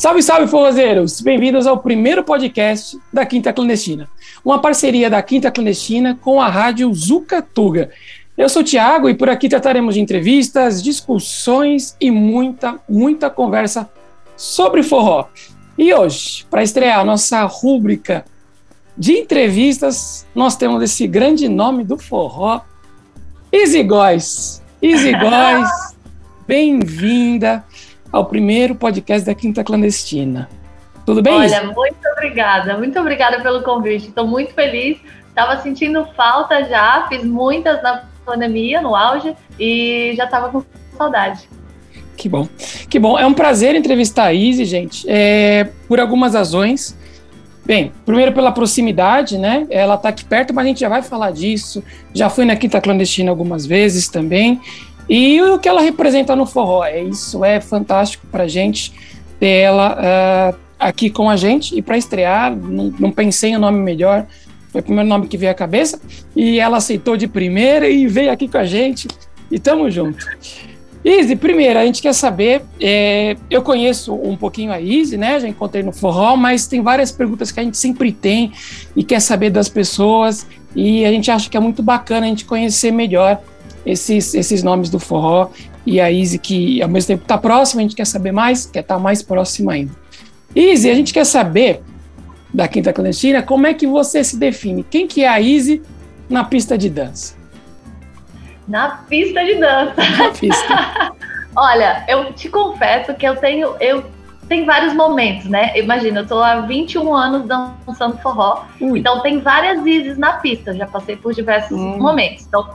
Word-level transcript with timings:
Salve, 0.00 0.22
salve, 0.22 0.46
forrozeiros! 0.46 1.20
Bem-vindos 1.20 1.66
ao 1.66 1.76
primeiro 1.76 2.24
podcast 2.24 2.98
da 3.12 3.26
Quinta 3.26 3.52
Clandestina, 3.52 4.08
uma 4.42 4.58
parceria 4.58 5.10
da 5.10 5.20
Quinta 5.20 5.50
Clandestina 5.50 6.18
com 6.22 6.40
a 6.40 6.48
rádio 6.48 6.90
Zucatuga. 6.94 7.90
Eu 8.34 8.48
sou 8.48 8.62
o 8.62 8.64
Thiago 8.64 9.10
e 9.10 9.14
por 9.14 9.28
aqui 9.28 9.46
trataremos 9.46 9.96
de 9.96 10.00
entrevistas, 10.00 10.82
discussões 10.82 11.94
e 12.00 12.10
muita, 12.10 12.80
muita 12.88 13.28
conversa 13.28 13.90
sobre 14.38 14.82
forró. 14.82 15.26
E 15.76 15.92
hoje, 15.92 16.46
para 16.50 16.62
estrear 16.62 17.00
a 17.00 17.04
nossa 17.04 17.44
rúbrica 17.44 18.24
de 18.96 19.18
entrevistas, 19.18 20.26
nós 20.34 20.56
temos 20.56 20.82
esse 20.82 21.06
grande 21.06 21.46
nome 21.46 21.84
do 21.84 21.98
forró, 21.98 22.62
Easy 23.52 23.82
Góis. 23.82 24.62
Easy 24.80 25.12
Góis, 25.12 25.68
bem-vinda 26.48 27.62
ao 28.12 28.24
primeiro 28.24 28.74
podcast 28.74 29.26
da 29.26 29.34
Quinta 29.34 29.62
Clandestina. 29.62 30.48
Tudo 31.06 31.22
bem? 31.22 31.34
Olha, 31.34 31.64
muito 31.64 32.08
obrigada, 32.12 32.76
muito 32.76 32.98
obrigada 32.98 33.40
pelo 33.40 33.62
convite. 33.62 34.08
Estou 34.08 34.26
muito 34.26 34.52
feliz. 34.54 34.98
Estava 35.28 35.60
sentindo 35.62 36.06
falta 36.16 36.64
já, 36.64 37.06
fiz 37.08 37.24
muitas 37.24 37.82
na 37.82 38.04
pandemia, 38.26 38.82
no 38.82 38.94
auge, 38.94 39.34
e 39.58 40.12
já 40.16 40.24
estava 40.24 40.50
com 40.50 40.62
saudade. 40.96 41.48
Que 42.16 42.28
bom, 42.28 42.46
que 42.88 42.98
bom. 42.98 43.18
É 43.18 43.24
um 43.24 43.32
prazer 43.32 43.74
entrevistar 43.74 44.24
a 44.24 44.34
Izzy, 44.34 44.64
gente, 44.64 45.06
é, 45.08 45.68
por 45.88 45.98
algumas 45.98 46.34
razões. 46.34 46.98
Bem, 47.64 47.92
primeiro 48.04 48.32
pela 48.32 48.52
proximidade, 48.52 49.38
né? 49.38 49.66
Ela 49.70 49.94
está 49.94 50.08
aqui 50.08 50.24
perto, 50.24 50.52
mas 50.52 50.64
a 50.64 50.68
gente 50.68 50.80
já 50.80 50.88
vai 50.88 51.02
falar 51.02 51.30
disso. 51.30 51.82
Já 52.12 52.28
fui 52.28 52.44
na 52.44 52.56
Quinta 52.56 52.80
Clandestina 52.80 53.30
algumas 53.30 53.64
vezes 53.64 54.08
também. 54.08 54.60
E 55.10 55.42
o 55.42 55.58
que 55.58 55.68
ela 55.68 55.80
representa 55.80 56.36
no 56.36 56.46
forró, 56.46 56.84
é 56.84 57.02
isso 57.02 57.44
é 57.44 57.60
fantástico 57.60 58.28
para 58.30 58.46
gente 58.46 58.92
ter 59.40 59.48
ela 59.48 59.98
uh, 59.98 60.56
aqui 60.78 61.10
com 61.10 61.28
a 61.28 61.36
gente 61.36 61.76
e 61.76 61.82
para 61.82 61.98
estrear, 61.98 62.54
não, 62.54 62.94
não, 62.96 63.10
pensei 63.10 63.50
em 63.50 63.58
nome 63.58 63.80
melhor, 63.80 64.24
foi 64.70 64.80
o 64.80 64.84
primeiro 64.84 65.08
nome 65.08 65.26
que 65.26 65.36
veio 65.36 65.50
à 65.50 65.54
cabeça. 65.54 66.00
E 66.36 66.60
ela 66.60 66.76
aceitou 66.76 67.16
de 67.16 67.26
primeira 67.26 67.88
e 67.88 68.06
veio 68.06 68.30
aqui 68.30 68.46
com 68.46 68.58
a 68.58 68.64
gente. 68.64 69.08
E 69.50 69.58
tamo 69.58 69.90
junto. 69.90 70.24
Izzy, 71.04 71.34
primeiro, 71.34 71.80
a 71.80 71.84
gente 71.84 72.00
quer 72.00 72.12
saber, 72.12 72.62
é, 72.78 73.36
eu 73.50 73.62
conheço 73.62 74.14
um 74.14 74.36
pouquinho 74.36 74.70
a 74.70 74.80
Izzy, 74.80 75.16
né, 75.16 75.40
já 75.40 75.48
encontrei 75.48 75.82
no 75.82 75.92
forró, 75.92 76.36
mas 76.36 76.66
tem 76.68 76.82
várias 76.82 77.10
perguntas 77.10 77.50
que 77.50 77.58
a 77.58 77.62
gente 77.64 77.78
sempre 77.78 78.12
tem 78.12 78.52
e 78.94 79.02
quer 79.02 79.18
saber 79.18 79.50
das 79.50 79.68
pessoas. 79.68 80.46
E 80.76 81.04
a 81.04 81.10
gente 81.10 81.32
acha 81.32 81.50
que 81.50 81.56
é 81.56 81.60
muito 81.60 81.82
bacana 81.82 82.26
a 82.26 82.28
gente 82.28 82.44
conhecer 82.44 82.92
melhor 82.92 83.42
esses, 83.84 84.34
esses 84.34 84.62
nomes 84.62 84.90
do 84.90 84.98
forró 84.98 85.50
e 85.86 86.00
a 86.00 86.10
Izzy, 86.10 86.38
que 86.38 86.82
ao 86.82 86.88
mesmo 86.88 87.08
tempo 87.08 87.22
está 87.22 87.38
próxima, 87.38 87.80
a 87.80 87.82
gente 87.82 87.96
quer 87.96 88.06
saber 88.06 88.32
mais, 88.32 88.66
quer 88.66 88.80
estar 88.80 88.96
tá 88.96 89.00
mais 89.00 89.22
próxima 89.22 89.72
ainda. 89.72 89.92
Izzy, 90.54 90.90
a 90.90 90.94
gente 90.94 91.12
quer 91.12 91.24
saber 91.24 91.82
da 92.52 92.66
Quinta 92.66 92.92
Clandestina 92.92 93.42
como 93.42 93.66
é 93.66 93.74
que 93.74 93.86
você 93.86 94.22
se 94.24 94.36
define. 94.36 94.82
Quem 94.82 95.06
que 95.06 95.24
é 95.24 95.28
a 95.28 95.40
Izzy 95.40 95.82
na 96.28 96.44
pista 96.44 96.76
de 96.76 96.90
dança? 96.90 97.34
Na 98.66 98.88
pista 99.08 99.44
de 99.44 99.54
dança. 99.56 99.94
Na 99.96 100.30
pista. 100.30 101.12
Olha, 101.56 102.04
eu 102.08 102.32
te 102.32 102.48
confesso 102.48 103.14
que 103.14 103.26
eu 103.26 103.36
tenho, 103.36 103.74
eu 103.80 104.04
tem 104.50 104.64
vários 104.64 104.92
momentos, 104.94 105.46
né? 105.46 105.78
Imagina, 105.78 106.20
eu 106.20 106.26
tô 106.26 106.42
há 106.42 106.60
21 106.62 107.14
anos 107.14 107.46
dançando 107.46 108.18
forró, 108.18 108.64
Ui. 108.80 108.98
então 108.98 109.20
tem 109.20 109.38
várias 109.38 109.86
Izes 109.86 110.18
na 110.18 110.34
pista, 110.34 110.74
já 110.74 110.88
passei 110.88 111.14
por 111.14 111.32
diversos 111.32 111.78
hum. 111.78 111.98
momentos. 111.98 112.46
Então, 112.48 112.68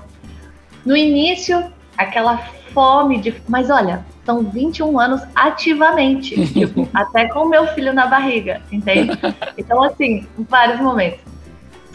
no 0.86 0.95
início, 0.95 1.72
aquela 1.97 2.38
fome 2.73 3.19
de. 3.19 3.33
Mas 3.47 3.69
olha, 3.69 4.05
são 4.25 4.44
21 4.44 5.00
anos 5.00 5.22
ativamente, 5.33 6.36
tipo, 6.53 6.88
até 6.94 7.27
com 7.27 7.45
meu 7.45 7.67
filho 7.67 7.94
na 7.94 8.08
barriga, 8.08 8.61
entende? 8.72 9.17
Então, 9.58 9.82
assim, 9.82 10.27
vários 10.37 10.80
momentos. 10.80 11.20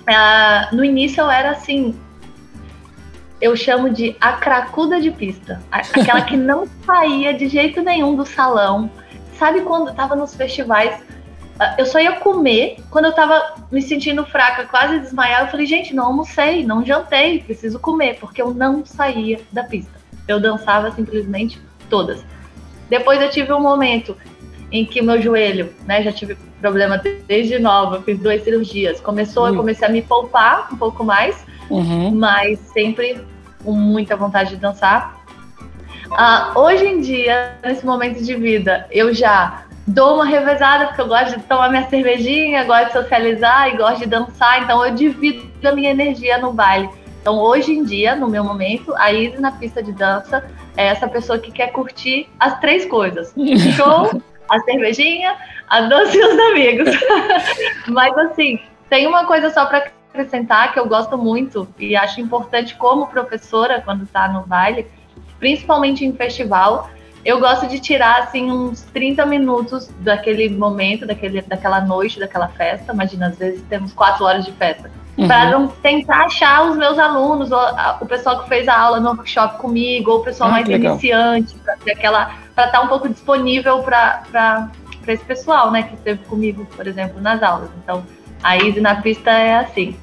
Uh, 0.01 0.75
no 0.75 0.83
início 0.83 1.21
eu 1.21 1.31
era 1.31 1.51
assim, 1.51 1.95
eu 3.41 3.55
chamo 3.55 3.91
de 3.91 4.17
a 4.21 4.33
cracuda 4.33 5.01
de 5.01 5.11
pista, 5.11 5.63
aquela 5.71 6.23
que 6.23 6.37
não 6.37 6.67
saía 6.85 7.33
de 7.35 7.49
jeito 7.49 7.83
nenhum 7.83 8.17
do 8.17 8.27
salão. 8.27 8.91
Sabe 9.39 9.61
quando 9.61 9.95
tava 9.95 10.17
nos 10.17 10.35
festivais 10.35 11.01
eu 11.77 11.85
só 11.85 12.01
ia 12.01 12.13
comer 12.13 12.79
quando 12.91 13.07
eu 13.07 13.13
tava 13.13 13.55
me 13.71 13.83
sentindo 13.83 14.25
fraca, 14.25 14.65
quase 14.67 15.01
desmaiar. 15.01 15.43
Eu 15.43 15.49
falei, 15.49 15.67
gente, 15.67 15.95
não 15.95 16.07
almocei, 16.07 16.65
não 16.65 16.85
jantei, 16.85 17.41
preciso 17.41 17.79
comer, 17.79 18.17
porque 18.19 18.41
eu 18.41 18.55
não 18.55 18.85
saía 18.85 19.41
da 19.53 19.63
pista. 19.63 19.93
Eu 20.27 20.41
dançava 20.41 20.91
simplesmente 20.93 21.61
todas. 21.91 22.25
Depois 22.89 23.21
eu 23.21 23.29
tive 23.29 23.53
um 23.53 23.61
momento 23.61 24.17
em 24.73 24.85
que 24.85 25.03
meu 25.03 25.21
joelho, 25.21 25.73
né, 25.87 26.03
já 26.03 26.13
tive 26.13 26.37
problema 26.61 27.01
desde 27.27 27.59
nova, 27.59 28.01
fiz 28.03 28.19
duas 28.19 28.43
cirurgias. 28.43 29.01
Começou, 29.01 29.45
uhum. 29.45 29.49
eu 29.51 29.57
comecei 29.57 29.87
a 29.87 29.91
me 29.91 30.01
poupar 30.01 30.69
um 30.73 30.77
pouco 30.77 31.05
mais, 31.05 31.45
uhum. 31.69 32.11
mas 32.13 32.59
sempre 32.73 33.21
com 33.63 33.73
muita 33.73 34.17
vontade 34.17 34.51
de 34.51 34.57
dançar. 34.57 35.21
Uh, 36.07 36.59
hoje 36.59 36.87
em 36.87 37.01
dia, 37.01 37.55
nesse 37.63 37.85
momento 37.85 38.23
de 38.23 38.35
vida, 38.35 38.87
eu 38.91 39.13
já 39.13 39.65
dou 39.87 40.17
uma 40.17 40.25
revezada, 40.25 40.87
porque 40.87 41.01
eu 41.01 41.09
gosto 41.09 41.39
de 41.39 41.45
tomar 41.45 41.69
minha 41.69 41.89
cervejinha, 41.89 42.65
gosto 42.65 42.87
de 42.87 42.93
socializar 42.93 43.69
e 43.69 43.77
gosto 43.77 44.01
de 44.01 44.07
dançar, 44.07 44.63
então 44.63 44.85
eu 44.85 44.95
divido 44.95 45.51
a 45.67 45.73
minha 45.73 45.91
energia 45.91 46.39
no 46.39 46.53
baile. 46.53 46.89
Então, 47.21 47.39
hoje 47.39 47.73
em 47.73 47.85
dia, 47.85 48.17
no 48.17 48.29
meu 48.29 48.43
momento, 48.43 48.95
a 48.97 49.13
Izzy 49.13 49.39
na 49.39 49.53
pista 49.53 49.83
de 49.83 49.93
dança 49.93 50.45
é 50.77 50.87
essa 50.87 51.07
pessoa 51.07 51.39
que 51.39 51.53
quer 51.53 51.69
curtir 51.69 52.29
as 52.39 52.59
três 52.61 52.87
coisas: 52.87 53.35
show, 53.77 54.23
a 54.49 54.61
cervejinha, 54.61 55.37
a 55.69 55.83
dança 55.83 56.17
e 56.17 56.21
os 56.21 56.39
amigos. 56.51 56.89
Mas, 57.89 58.17
assim, 58.17 58.59
tem 58.89 59.07
uma 59.07 59.27
coisa 59.27 59.51
só 59.51 59.67
para 59.67 59.91
acrescentar 60.13 60.73
que 60.73 60.81
eu 60.81 60.87
gosto 60.87 61.17
muito 61.19 61.69
e 61.79 61.95
acho 61.95 62.21
importante 62.21 62.75
como 62.75 63.07
professora 63.07 63.83
quando 63.85 64.05
está 64.05 64.27
no 64.27 64.47
baile, 64.47 64.87
principalmente 65.39 66.05
em 66.05 66.13
festival, 66.13 66.91
eu 67.25 67.39
gosto 67.39 67.67
de 67.67 67.79
tirar 67.79 68.23
assim 68.23 68.51
uns 68.51 68.83
30 68.93 69.27
minutos 69.27 69.91
daquele 70.01 70.49
momento, 70.49 71.07
daquele, 71.07 71.43
daquela 71.43 71.81
noite, 71.81 72.19
daquela 72.19 72.49
festa. 72.49 72.93
Imagina, 72.93 73.29
às 73.29 73.39
vezes 73.39 73.63
temos 73.69 73.93
quatro 73.93 74.25
horas 74.25 74.45
de 74.45 74.53
festa. 74.53 74.91
Uhum. 75.19 75.29
Para 75.29 75.69
tentar 75.83 76.25
achar 76.25 76.71
os 76.71 76.77
meus 76.77 76.99
alunos, 76.99 77.51
o 78.01 78.07
pessoal 78.07 78.43
que 78.43 78.49
fez 78.49 78.67
a 78.69 78.79
aula 78.79 79.01
no 79.01 79.11
workshop 79.11 79.59
comigo, 79.59 80.11
ou 80.11 80.21
o 80.21 80.25
pessoal 80.25 80.49
ah, 80.49 80.53
mais 80.53 80.69
iniciante, 80.69 81.55
para 81.57 81.77
para 81.77 82.67
estar 82.67 82.71
tá 82.71 82.81
um 82.81 82.89
pouco 82.89 83.09
disponível 83.09 83.83
para 83.83 84.71
esse 85.07 85.25
pessoal, 85.25 85.71
né, 85.71 85.83
que 85.83 85.95
esteve 85.95 86.25
comigo, 86.25 86.67
por 86.75 86.87
exemplo, 86.87 87.21
nas 87.21 87.43
aulas. 87.43 87.69
Então, 87.83 88.03
a 88.43 88.57
Easy 88.57 88.81
na 88.81 88.97
pista 88.97 89.31
é 89.31 89.57
assim. 89.57 89.95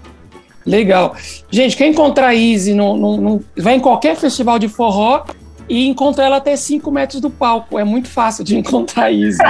Legal. 0.66 1.16
Gente, 1.50 1.78
quem 1.78 1.92
encontrar 1.92 2.28
a 2.28 2.36
Easy 2.36 2.74
no, 2.74 2.98
no, 2.98 3.18
no, 3.18 3.44
vai 3.58 3.76
em 3.76 3.80
qualquer 3.80 4.16
festival 4.16 4.60
de 4.60 4.68
forró, 4.68 5.24
e 5.70 5.88
encontra 5.88 6.26
ela 6.26 6.38
até 6.38 6.56
5 6.56 6.90
metros 6.92 7.22
do 7.22 7.30
palco. 7.30 7.78
É 7.78 7.84
muito 7.84 8.08
fácil 8.08 8.44
de 8.44 8.56
encontrar 8.58 9.12
isso. 9.12 9.42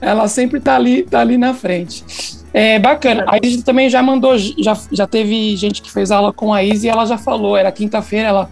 ela 0.00 0.28
sempre 0.28 0.58
está 0.58 0.76
ali, 0.76 1.02
tá 1.02 1.20
ali 1.20 1.36
na 1.36 1.54
frente. 1.54 2.04
É 2.52 2.78
bacana. 2.78 3.24
A 3.28 3.38
Izzy 3.44 3.62
também 3.62 3.88
já 3.88 4.02
mandou, 4.02 4.36
já, 4.36 4.76
já 4.90 5.06
teve 5.06 5.56
gente 5.56 5.80
que 5.80 5.90
fez 5.90 6.10
aula 6.10 6.32
com 6.32 6.52
a 6.52 6.64
Izzy 6.64 6.86
e 6.86 6.90
ela 6.90 7.06
já 7.06 7.16
falou, 7.16 7.56
era 7.56 7.70
quinta-feira, 7.70 8.28
ela 8.28 8.50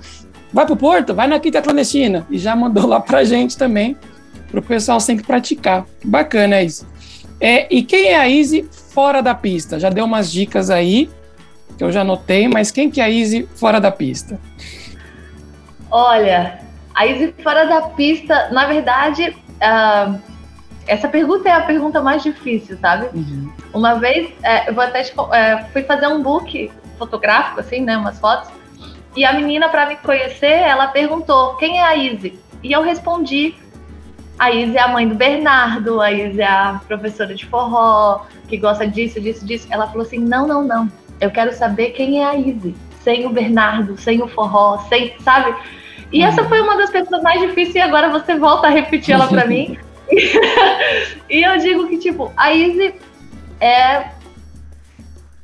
vai 0.52 0.64
pro 0.64 0.76
Porto, 0.76 1.14
vai 1.14 1.26
na 1.26 1.38
quinta 1.41 1.60
clandestina. 1.60 2.26
E 2.30 2.38
já 2.38 2.54
mandou 2.54 2.86
lá 2.86 3.00
pra 3.00 3.24
gente 3.24 3.56
também, 3.56 3.97
pro 4.50 4.62
pessoal 4.62 5.00
sempre 5.00 5.24
praticar. 5.24 5.84
Bacana 6.04 6.62
isso. 6.62 6.86
É, 7.41 7.72
e 7.74 7.82
quem 7.82 8.08
é 8.08 8.18
a 8.18 8.28
Izzy 8.28 8.68
fora 8.92 9.20
da 9.20 9.34
pista? 9.34 9.78
Já 9.78 9.91
deu 9.91 10.04
umas 10.04 10.30
dicas 10.30 10.70
aí, 10.70 11.08
que 11.76 11.84
eu 11.84 11.92
já 11.92 12.02
notei, 12.02 12.48
mas 12.48 12.70
quem 12.70 12.91
que 12.91 13.00
é 13.00 13.04
a 13.04 13.10
Izzy 13.10 13.48
fora 13.54 13.80
da 13.80 13.91
pista? 13.91 14.41
Olha, 15.91 16.59
a 16.95 17.07
Izzy 17.07 17.34
fora 17.42 17.66
da 17.66 17.83
pista, 17.83 18.48
na 18.51 18.66
verdade, 18.66 19.36
uh, 19.57 20.21
essa 20.86 21.09
pergunta 21.09 21.48
é 21.48 21.53
a 21.53 21.60
pergunta 21.60 22.01
mais 22.01 22.22
difícil, 22.22 22.78
sabe? 22.78 23.09
Uhum. 23.16 23.53
Uma 23.72 23.95
vez, 23.95 24.33
é, 24.42 24.68
eu 24.68 24.74
vou 24.74 24.83
até 24.83 25.01
é, 25.01 25.65
fui 25.72 25.83
fazer 25.83 26.09
um 26.09 26.22
book 26.22 26.71
fotográfico, 26.98 27.60
assim, 27.60 27.80
né, 27.80 27.97
umas 27.97 28.18
fotos, 28.18 28.51
e 29.15 29.24
a 29.24 29.33
menina, 29.33 29.68
para 29.68 29.86
me 29.86 29.97
conhecer, 29.97 30.47
ela 30.47 30.89
perguntou 30.89 31.54
quem 31.57 31.78
é 31.78 31.84
a 31.84 31.97
Izzy? 31.97 32.39
E 32.62 32.72
eu 32.72 32.83
respondi, 32.83 33.54
a 34.39 34.51
Izzy 34.51 34.77
é 34.77 34.80
a 34.80 34.89
mãe 34.89 35.09
do 35.09 35.15
Bernardo, 35.15 36.01
a 36.01 36.12
Izzy 36.12 36.41
é 36.41 36.47
a 36.47 36.80
professora 36.86 37.34
de 37.34 37.45
forró, 37.47 38.24
que 38.48 38.57
gosta 38.57 38.86
disso, 38.86 39.21
disso, 39.21 39.45
disso. 39.45 39.66
Ela 39.71 39.86
falou 39.89 40.03
assim, 40.03 40.18
não, 40.18 40.47
não, 40.47 40.65
não, 40.65 40.91
eu 41.21 41.30
quero 41.30 41.53
saber 41.53 41.91
quem 41.91 42.22
é 42.22 42.27
a 42.27 42.36
Izzy, 42.36 42.74
sem 43.03 43.27
o 43.27 43.30
Bernardo, 43.30 43.98
sem 43.98 44.22
o 44.22 44.28
forró, 44.28 44.78
sem, 44.89 45.15
sabe? 45.21 45.54
E 46.13 46.22
essa 46.22 46.45
foi 46.45 46.60
uma 46.60 46.77
das 46.77 46.91
perguntas 46.91 47.22
mais 47.22 47.41
difíceis 47.41 47.75
e 47.75 47.81
agora 47.81 48.09
você 48.09 48.34
volta 48.37 48.66
a 48.66 48.71
repetir 48.71 49.15
ela 49.15 49.28
para 49.28 49.47
mim. 49.47 49.78
e 51.28 51.43
eu 51.43 51.59
digo 51.59 51.87
que, 51.89 51.99
tipo, 51.99 52.33
a 52.37 52.53
Izzy 52.53 52.95
é. 53.60 54.10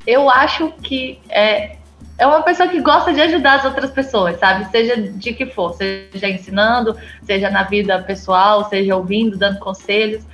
Eu 0.06 0.28
acho 0.28 0.70
que 0.82 1.18
é 1.30 1.76
é 2.16 2.26
uma 2.26 2.42
pessoa 2.42 2.68
que 2.68 2.80
gosta 2.80 3.12
de 3.12 3.20
ajudar 3.20 3.54
as 3.54 3.64
outras 3.64 3.90
pessoas, 3.90 4.38
sabe? 4.38 4.70
Seja 4.70 4.96
de 4.96 5.32
que 5.32 5.46
for, 5.46 5.74
seja 5.74 6.28
ensinando, 6.28 6.96
seja 7.24 7.50
na 7.50 7.64
vida 7.64 8.00
pessoal, 8.02 8.68
seja 8.68 8.94
ouvindo, 8.94 9.36
dando 9.36 9.58
conselhos. 9.58 10.24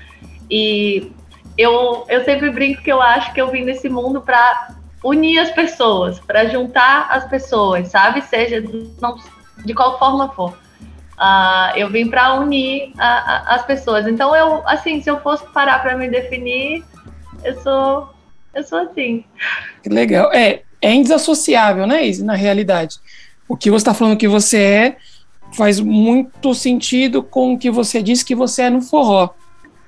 E 0.50 1.10
eu, 1.56 2.04
eu 2.08 2.24
sempre 2.24 2.50
brinco 2.50 2.82
que 2.82 2.92
eu 2.92 3.00
acho 3.00 3.32
que 3.32 3.40
eu 3.40 3.50
vim 3.50 3.64
nesse 3.64 3.88
mundo 3.88 4.20
para 4.20 4.74
unir 5.02 5.38
as 5.38 5.50
pessoas, 5.50 6.20
para 6.20 6.46
juntar 6.46 7.08
as 7.10 7.24
pessoas, 7.26 7.88
sabe? 7.88 8.20
Seja 8.22 8.62
não, 9.00 9.16
de 9.64 9.74
qual 9.74 9.98
forma 9.98 10.32
for. 10.32 10.56
Uh, 11.20 11.76
eu 11.76 11.90
vim 11.90 12.08
para 12.08 12.34
unir 12.34 12.92
a, 12.98 13.06
a, 13.06 13.54
as 13.56 13.66
pessoas. 13.66 14.06
Então, 14.06 14.34
eu, 14.34 14.66
assim, 14.66 15.02
se 15.02 15.10
eu 15.10 15.20
fosse 15.20 15.44
parar 15.52 15.80
para 15.80 15.96
me 15.96 16.08
definir, 16.08 16.82
eu 17.44 17.60
sou, 17.62 18.08
eu 18.54 18.64
sou 18.64 18.78
assim. 18.78 19.24
Legal. 19.86 20.32
É, 20.32 20.62
é 20.80 20.94
indissociável, 20.94 21.86
né, 21.86 22.06
Izzy, 22.06 22.24
na 22.24 22.34
realidade. 22.34 22.96
O 23.46 23.56
que 23.56 23.70
você 23.70 23.82
está 23.82 23.92
falando 23.92 24.16
que 24.16 24.28
você 24.28 24.58
é 24.58 24.96
faz 25.52 25.80
muito 25.80 26.54
sentido 26.54 27.22
com 27.22 27.54
o 27.54 27.58
que 27.58 27.70
você 27.70 28.02
disse 28.02 28.24
que 28.24 28.34
você 28.34 28.62
é 28.62 28.70
no 28.70 28.80
forró. 28.80 29.30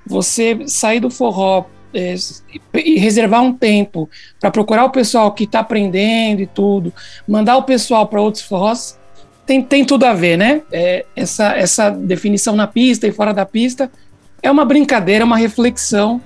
Você 0.05 0.67
sair 0.67 0.99
do 0.99 1.09
forró 1.09 1.65
é, 1.93 2.15
e 2.73 2.97
reservar 2.99 3.41
um 3.41 3.53
tempo 3.53 4.09
para 4.39 4.51
procurar 4.51 4.83
o 4.85 4.89
pessoal 4.89 5.31
que 5.31 5.45
está 5.45 5.59
aprendendo 5.59 6.41
e 6.41 6.47
tudo, 6.47 6.93
mandar 7.27 7.57
o 7.57 7.63
pessoal 7.63 8.07
para 8.07 8.21
outros 8.21 8.43
forrós, 8.43 8.99
tem, 9.45 9.61
tem 9.61 9.85
tudo 9.85 10.05
a 10.05 10.13
ver, 10.13 10.37
né? 10.37 10.61
É, 10.71 11.05
essa, 11.15 11.55
essa 11.55 11.89
definição 11.89 12.55
na 12.55 12.67
pista 12.67 13.07
e 13.07 13.11
fora 13.11 13.33
da 13.33 13.45
pista 13.45 13.91
é 14.41 14.49
uma 14.49 14.65
brincadeira, 14.65 15.25
uma 15.25 15.37
reflexão 15.37 16.21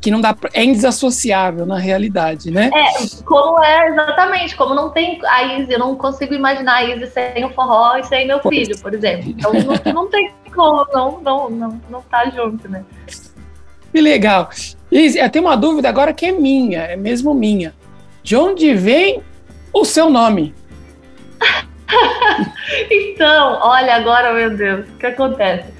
que 0.00 0.10
não 0.10 0.20
dá 0.20 0.36
é 0.52 0.62
indesassociável 0.62 1.66
na 1.66 1.78
realidade, 1.78 2.50
né? 2.50 2.70
É, 2.72 3.22
como 3.24 3.62
é 3.62 3.88
exatamente, 3.88 4.54
como 4.54 4.74
não 4.74 4.90
tem 4.90 5.20
a 5.26 5.42
Izzy, 5.58 5.72
eu 5.72 5.78
não 5.78 5.96
consigo 5.96 6.32
imaginar 6.32 6.76
a 6.76 6.84
Izzy 6.84 7.08
sem 7.08 7.44
o 7.44 7.50
forró 7.50 7.96
e 7.96 8.04
sem 8.04 8.26
meu 8.26 8.40
filho, 8.40 8.78
por 8.78 8.94
exemplo. 8.94 9.30
Então 9.30 9.52
não, 9.52 9.92
não 9.92 10.08
tem 10.08 10.32
como 10.54 10.86
não 10.92 11.20
não 11.20 11.50
não 11.50 11.80
não 11.90 12.02
tá 12.02 12.30
junto, 12.30 12.68
né? 12.68 12.84
Que 13.92 14.00
legal. 14.00 14.48
Izzy, 14.92 15.18
eu 15.18 15.30
tenho 15.30 15.44
uma 15.44 15.56
dúvida 15.56 15.88
agora 15.88 16.12
que 16.12 16.26
é 16.26 16.32
minha, 16.32 16.82
é 16.82 16.96
mesmo 16.96 17.34
minha. 17.34 17.74
De 18.22 18.36
onde 18.36 18.72
vem 18.74 19.22
o 19.72 19.84
seu 19.84 20.08
nome? 20.08 20.54
então, 22.90 23.58
olha 23.62 23.96
agora, 23.96 24.32
meu 24.32 24.50
Deus, 24.56 24.88
o 24.88 24.96
que 24.96 25.06
acontece? 25.06 25.72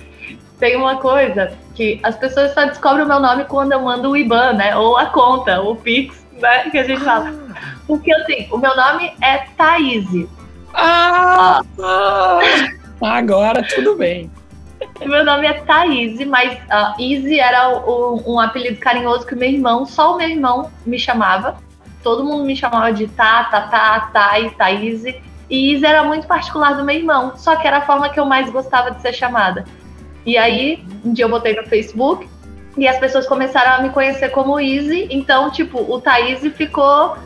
Tem 0.58 0.76
uma 0.76 0.96
coisa 0.96 1.52
que 1.74 1.98
as 2.02 2.16
pessoas 2.16 2.52
só 2.52 2.66
descobrem 2.66 3.04
o 3.04 3.08
meu 3.08 3.20
nome 3.20 3.44
quando 3.44 3.72
eu 3.72 3.80
mando 3.80 4.10
o 4.10 4.16
IBAN, 4.16 4.52
né? 4.54 4.76
Ou 4.76 4.96
a 4.96 5.06
conta, 5.06 5.60
o 5.62 5.74
Pix, 5.76 6.26
né? 6.32 6.68
Que 6.70 6.78
a 6.78 6.84
gente 6.84 7.02
fala. 7.02 7.32
Porque 7.86 8.12
assim, 8.12 8.46
o 8.50 8.58
meu 8.58 8.76
nome 8.76 9.12
é 9.22 9.38
Thaís. 9.56 10.06
Ah, 10.74 11.62
ah, 11.82 12.40
agora 13.00 13.66
tudo 13.74 13.96
bem. 13.96 14.30
Meu 15.04 15.24
nome 15.24 15.46
é 15.46 15.54
Thaís, 15.54 16.24
mas 16.26 16.58
uh, 16.64 17.00
Easy 17.00 17.40
era 17.40 17.70
o, 17.70 18.22
um 18.26 18.38
apelido 18.38 18.78
carinhoso 18.78 19.26
que 19.26 19.34
meu 19.34 19.48
irmão, 19.48 19.86
só 19.86 20.14
o 20.14 20.18
meu 20.18 20.28
irmão 20.28 20.70
me 20.84 20.98
chamava. 20.98 21.56
Todo 22.02 22.24
mundo 22.24 22.44
me 22.44 22.56
chamava 22.56 22.92
de 22.92 23.06
Tá, 23.08 23.44
Tá, 23.44 23.62
Tá, 23.62 24.10
Thay, 24.12 24.50
Thaís. 24.50 25.02
E 25.50 25.74
Easy 25.74 25.84
era 25.84 26.04
muito 26.04 26.26
particular 26.26 26.76
do 26.76 26.84
meu 26.84 26.94
irmão, 26.94 27.32
só 27.36 27.56
que 27.56 27.66
era 27.66 27.78
a 27.78 27.80
forma 27.82 28.08
que 28.08 28.20
eu 28.20 28.24
mais 28.24 28.48
gostava 28.50 28.92
de 28.92 29.02
ser 29.02 29.12
chamada. 29.12 29.64
E 30.24 30.38
aí, 30.38 30.84
um 31.04 31.12
dia 31.12 31.24
eu 31.24 31.28
botei 31.28 31.54
no 31.54 31.64
Facebook 31.64 32.28
e 32.76 32.86
as 32.86 32.98
pessoas 32.98 33.26
começaram 33.26 33.72
a 33.72 33.82
me 33.82 33.90
conhecer 33.90 34.30
como 34.30 34.60
Easy. 34.60 35.08
Então, 35.10 35.50
tipo, 35.50 35.78
o 35.78 36.00
Thaís 36.00 36.40
ficou. 36.54 37.16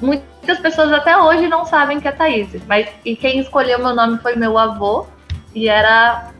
Muitas 0.00 0.58
pessoas 0.58 0.92
até 0.92 1.16
hoje 1.16 1.46
não 1.46 1.64
sabem 1.64 2.00
que 2.00 2.08
é 2.08 2.12
Thaís. 2.12 2.48
Mas 2.66 2.88
e 3.04 3.14
quem 3.14 3.38
escolheu 3.38 3.78
meu 3.78 3.94
nome 3.94 4.18
foi 4.18 4.34
meu 4.34 4.58
avô. 4.58 5.06
E 5.54 5.68
era 5.68 6.30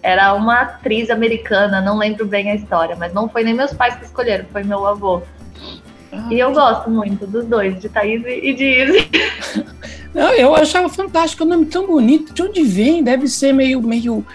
era 0.00 0.32
uma 0.32 0.60
atriz 0.60 1.10
americana, 1.10 1.80
não 1.80 1.98
lembro 1.98 2.24
bem 2.24 2.50
a 2.50 2.54
história, 2.54 2.94
mas 2.96 3.12
não 3.12 3.28
foi 3.28 3.42
nem 3.42 3.52
meus 3.52 3.72
pais 3.72 3.96
que 3.96 4.04
escolheram, 4.04 4.44
foi 4.52 4.62
meu 4.62 4.86
avô. 4.86 5.22
Ah, 6.12 6.28
e 6.30 6.38
eu 6.38 6.52
gosto 6.52 6.88
muito 6.88 7.26
dos 7.26 7.44
dois, 7.44 7.80
de 7.80 7.88
Thaís 7.88 8.22
e 8.24 8.54
de 8.54 8.64
Izzy. 8.64 9.10
Não, 10.18 10.32
eu 10.32 10.52
achava 10.52 10.88
fantástico, 10.88 11.44
o 11.44 11.46
nome 11.46 11.66
tão 11.66 11.86
bonito. 11.86 12.34
De 12.34 12.42
onde 12.42 12.64
vem? 12.64 13.04
Deve 13.04 13.28
ser 13.28 13.52
meio, 13.52 13.80
meio 13.80 14.26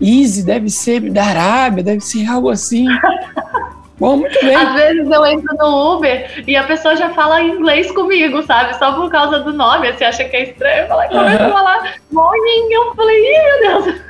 easy, 0.00 0.44
deve 0.44 0.68
ser 0.68 1.08
da 1.08 1.24
Arábia, 1.24 1.84
deve 1.84 2.00
ser 2.00 2.28
algo 2.28 2.50
assim. 2.50 2.86
Bom, 3.96 4.16
muito 4.16 4.36
bem. 4.44 4.56
Às 4.56 4.74
vezes 4.74 5.08
eu 5.08 5.26
entro 5.26 5.56
no 5.56 5.94
Uber 5.94 6.42
e 6.48 6.56
a 6.56 6.64
pessoa 6.64 6.96
já 6.96 7.10
fala 7.10 7.42
inglês 7.42 7.92
comigo, 7.92 8.42
sabe? 8.42 8.76
Só 8.76 8.92
por 8.92 9.08
causa 9.08 9.38
do 9.38 9.52
nome. 9.52 9.92
Você 9.92 10.04
acha 10.04 10.24
que 10.24 10.36
é 10.36 10.50
estranho? 10.50 10.88
Fala, 10.88 11.06
começa 11.06 11.44
uhum. 11.44 11.50
a 11.50 11.52
falar 11.52 11.94
morning. 12.10 12.72
Eu 12.72 12.94
falei, 12.96 13.22
Ih, 13.22 13.60
meu 13.60 13.84
Deus. 13.84 14.00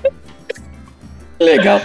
Legal. 1.38 1.82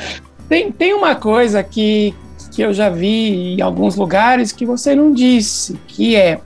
Tem, 0.47 0.71
tem 0.71 0.93
uma 0.93 1.15
coisa 1.15 1.61
que, 1.61 2.15
que 2.53 2.61
eu 2.61 2.71
já 2.71 2.89
vi 2.89 3.55
em 3.55 3.61
alguns 3.61 3.97
lugares 3.97 4.53
que 4.53 4.65
você 4.65 4.95
não 4.95 5.11
disse, 5.11 5.77
que 5.87 6.15
é 6.15 6.39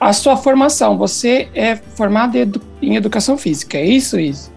a 0.00 0.12
sua 0.14 0.36
formação. 0.36 0.96
Você 0.96 1.48
é 1.54 1.76
formada 1.76 2.38
em 2.80 2.96
educação 2.96 3.36
física, 3.36 3.76
é 3.76 3.84
isso, 3.84 4.18
isso? 4.18 4.50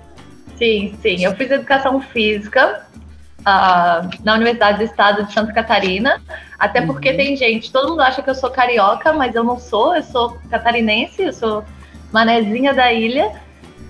Sim, 0.58 0.96
sim. 1.02 1.24
Eu 1.24 1.36
fiz 1.36 1.52
educação 1.52 2.00
física 2.00 2.86
uh, 3.42 4.10
na 4.24 4.36
Universidade 4.36 4.78
do 4.78 4.84
Estado 4.86 5.26
de 5.26 5.34
Santa 5.34 5.52
Catarina, 5.52 6.22
até 6.58 6.80
uhum. 6.80 6.88
porque 6.88 7.14
tem 7.14 7.36
gente, 7.36 7.72
todo 7.72 7.90
mundo 7.90 8.02
acha 8.02 8.22
que 8.22 8.30
eu 8.30 8.36
sou 8.36 8.50
carioca, 8.50 9.12
mas 9.12 9.36
eu 9.36 9.44
não 9.44 9.60
sou, 9.60 9.96
eu 9.96 10.04
sou 10.04 10.38
catarinense, 10.50 11.22
eu 11.22 11.34
sou 11.34 11.66
manezinha 12.12 12.74
da 12.74 12.94
ilha. 12.94 13.32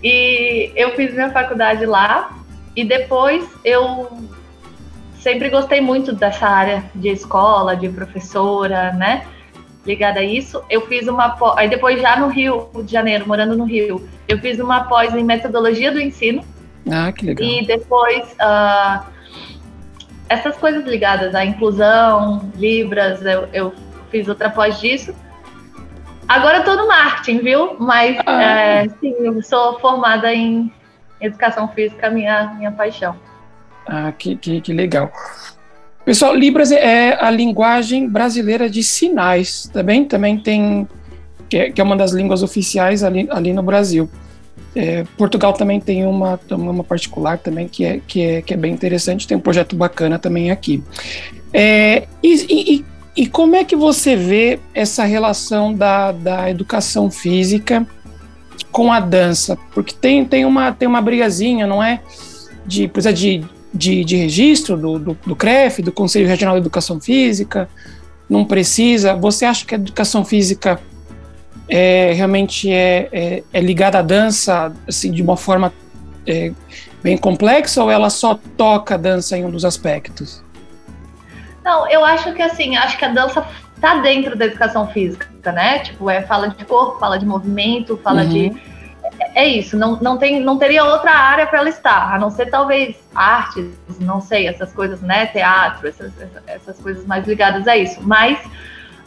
E 0.04 0.72
eu 0.76 0.96
fiz 0.96 1.14
minha 1.14 1.30
faculdade 1.30 1.86
lá 1.86 2.38
e 2.76 2.84
depois 2.84 3.48
eu 3.64 4.12
sempre 5.20 5.50
gostei 5.50 5.80
muito 5.80 6.12
dessa 6.12 6.46
área 6.46 6.84
de 6.94 7.08
escola, 7.08 7.76
de 7.76 7.88
professora, 7.88 8.92
né? 8.92 9.26
Ligada 9.86 10.22
a 10.22 10.24
isso, 10.24 10.64
eu 10.70 10.88
fiz 10.88 11.08
uma 11.08 11.32
pós, 11.32 11.58
aí 11.58 11.70
depois 11.70 12.02
já 12.02 12.16
no 12.18 12.30
Rio 12.30 12.70
de 12.84 12.92
Janeiro, 12.92 13.28
morando 13.28 13.58
no 13.58 13.66
Rio, 13.66 14.08
eu 14.28 14.40
fiz 14.40 14.58
uma 14.60 14.86
pós 14.86 15.14
em 15.14 15.24
metodologia 15.24 15.92
do 15.92 16.00
ensino. 16.00 16.44
Ah, 16.90 17.12
que 17.12 17.26
legal. 17.26 17.46
E 17.46 17.66
depois 17.66 18.32
uh, 18.34 19.06
essas 20.30 20.56
coisas 20.58 20.86
ligadas 20.86 21.36
à 21.36 21.46
inclusão, 21.46 22.50
Libras, 22.56 23.22
eu, 23.26 23.48
eu 23.52 23.74
fiz 24.10 24.28
outra 24.28 24.50
pós 24.50 24.80
disso. 24.80 25.14
Agora 26.28 26.60
eu 26.60 26.64
tô 26.64 26.76
no 26.76 26.88
marketing, 26.88 27.40
viu? 27.40 27.76
Mas 27.78 28.18
ah. 28.26 28.42
é, 28.42 28.90
sim, 29.02 29.14
eu 29.20 29.42
sou 29.44 29.80
formada 29.80 30.34
em 30.34 30.72
educação 31.20 31.68
física, 31.68 32.10
minha, 32.10 32.54
minha 32.54 32.72
paixão. 32.72 33.16
Ah, 33.86 34.12
que, 34.12 34.36
que, 34.36 34.62
que 34.62 34.74
legal. 34.74 35.12
Pessoal, 36.06 36.36
Libras 36.36 36.72
é 36.72 37.18
a 37.20 37.30
linguagem 37.32 38.10
brasileira 38.10 38.70
de 38.70 38.84
sinais, 38.84 39.70
também, 39.72 40.04
tá 40.04 40.18
também 40.18 40.38
tem, 40.38 40.88
que 41.48 41.58
é, 41.58 41.72
que 41.72 41.80
é 41.80 41.84
uma 41.84 41.96
das 41.96 42.12
línguas 42.12 42.44
oficiais 42.44 43.04
ali, 43.04 43.26
ali 43.32 43.54
no 43.54 43.64
Brasil. 43.64 44.10
É, 44.76 45.06
Portugal 45.18 45.54
também 45.54 45.80
tem 45.80 46.06
uma, 46.06 46.38
uma 46.52 46.84
particular 46.84 47.38
também 47.38 47.68
que 47.68 47.86
é, 47.86 48.02
que, 48.06 48.22
é, 48.22 48.42
que 48.42 48.54
é 48.54 48.58
bem 48.58 48.74
interessante, 48.74 49.28
tem 49.28 49.38
um 49.38 49.42
projeto 49.42 49.78
bacana 49.78 50.20
também 50.20 50.52
aqui. 50.52 50.84
É, 51.54 52.08
e, 52.22 52.36
e, 52.50 52.86
e 53.16 53.28
como 53.28 53.56
é 53.56 53.64
que 53.64 53.76
você 53.76 54.16
vê 54.16 54.60
essa 54.74 55.06
relação 55.06 55.74
da, 55.74 56.12
da 56.12 56.50
educação 56.50 57.10
física 57.10 57.88
com 58.72 58.92
a 58.92 59.00
dança? 59.00 59.58
Porque 59.74 59.94
tem, 59.94 60.26
tem, 60.26 60.44
uma, 60.44 60.74
tem 60.74 60.88
uma 60.88 61.02
brigazinha, 61.02 61.66
não 61.66 61.82
é? 61.82 62.02
De, 62.66 62.88
precisa 62.88 63.14
de, 63.14 63.46
de, 63.74 64.04
de 64.04 64.16
registro 64.16 64.78
do, 64.78 65.00
do, 65.00 65.18
do 65.26 65.36
CREF, 65.36 65.82
do 65.82 65.92
Conselho 65.92 66.28
Regional 66.28 66.56
de 66.56 66.62
Educação 66.62 67.00
Física, 67.00 67.68
não 68.30 68.46
precisa. 68.46 69.16
Você 69.16 69.46
acha 69.46 69.66
que 69.66 69.74
a 69.74 69.78
educação 69.78 70.24
física 70.24 70.80
é, 71.68 72.14
realmente 72.14 72.72
é, 72.72 73.10
é, 73.12 73.44
é, 73.52 73.62
ligada 73.62 74.00
à 74.00 74.02
dança 74.02 74.74
assim, 74.88 75.12
de 75.12 75.22
uma 75.22 75.38
forma 75.38 75.74
é, 76.28 76.52
bem 77.02 77.18
complexa 77.18 77.84
ou 77.84 77.90
ela 77.90 78.10
só 78.10 78.40
toca 78.58 78.96
a 78.96 78.98
dança 78.98 79.38
em 79.38 79.46
um 79.46 79.50
dos 79.50 79.66
aspectos? 79.66 80.44
Não, 81.64 81.90
eu 81.90 82.04
acho 82.04 82.34
que 82.34 82.42
assim, 82.42 82.76
acho 82.76 82.98
que 82.98 83.06
a 83.06 83.10
dança 83.10 83.46
tá 83.80 83.96
dentro 83.96 84.38
da 84.38 84.46
educação 84.46 84.88
física, 84.88 85.28
né? 85.52 85.80
Tipo, 85.80 86.10
é 86.10 86.22
fala 86.22 86.50
de 86.50 86.66
corpo, 86.66 87.00
fala 87.00 87.18
de 87.18 87.26
movimento, 87.26 88.00
fala 88.04 88.24
uhum. 88.24 88.30
de 88.30 88.73
é, 89.20 89.44
é 89.44 89.48
isso, 89.48 89.78
não, 89.78 89.98
não, 89.98 90.18
tem, 90.18 90.40
não 90.40 90.58
teria 90.58 90.84
outra 90.84 91.12
área 91.12 91.46
para 91.46 91.60
ela 91.60 91.70
estar, 91.70 92.14
a 92.14 92.20
não 92.20 92.30
ser 92.30 92.48
talvez 92.50 92.96
artes, 93.14 93.66
não 94.00 94.22
sei, 94.22 94.48
essas 94.48 94.74
coisas, 94.74 95.02
né? 95.02 95.26
Teatro, 95.28 95.88
essas, 95.88 96.12
essas 96.48 96.80
coisas 96.80 97.06
mais 97.06 97.28
ligadas 97.28 97.68
a 97.68 97.76
isso. 97.78 98.00
Mas, 98.02 98.40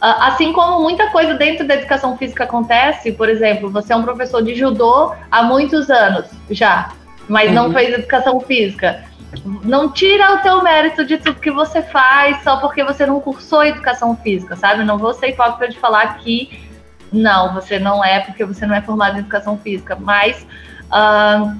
ah, 0.01 0.27
assim 0.27 0.53
como 0.53 0.81
muita 0.81 1.09
coisa 1.11 1.33
dentro 1.33 1.67
da 1.67 1.75
educação 1.75 2.17
física 2.17 2.43
acontece, 2.43 3.11
por 3.11 3.29
exemplo, 3.29 3.69
você 3.69 3.93
é 3.93 3.95
um 3.95 4.03
professor 4.03 4.41
de 4.43 4.55
judô 4.55 5.13
há 5.31 5.43
muitos 5.43 5.89
anos 5.89 6.25
já, 6.49 6.91
mas 7.27 7.49
uhum. 7.49 7.55
não 7.55 7.73
fez 7.73 7.93
educação 7.93 8.39
física 8.39 9.05
não 9.63 9.91
tira 9.91 10.35
o 10.35 10.37
teu 10.39 10.63
mérito 10.63 11.05
de 11.05 11.17
tudo 11.17 11.39
que 11.39 11.51
você 11.51 11.81
faz 11.81 12.41
só 12.43 12.57
porque 12.57 12.83
você 12.83 13.05
não 13.05 13.19
cursou 13.19 13.63
educação 13.63 14.15
física, 14.15 14.55
sabe? 14.55 14.83
Não 14.83 14.97
vou 14.97 15.13
ser 15.13 15.29
hipócrita 15.29 15.69
de 15.69 15.77
falar 15.77 16.17
que 16.19 16.66
não, 17.11 17.53
você 17.53 17.79
não 17.79 18.03
é 18.03 18.19
porque 18.19 18.43
você 18.43 18.65
não 18.65 18.75
é 18.75 18.81
formado 18.81 19.15
em 19.15 19.19
educação 19.19 19.57
física, 19.57 19.95
mas 19.95 20.45
uh, 20.85 21.57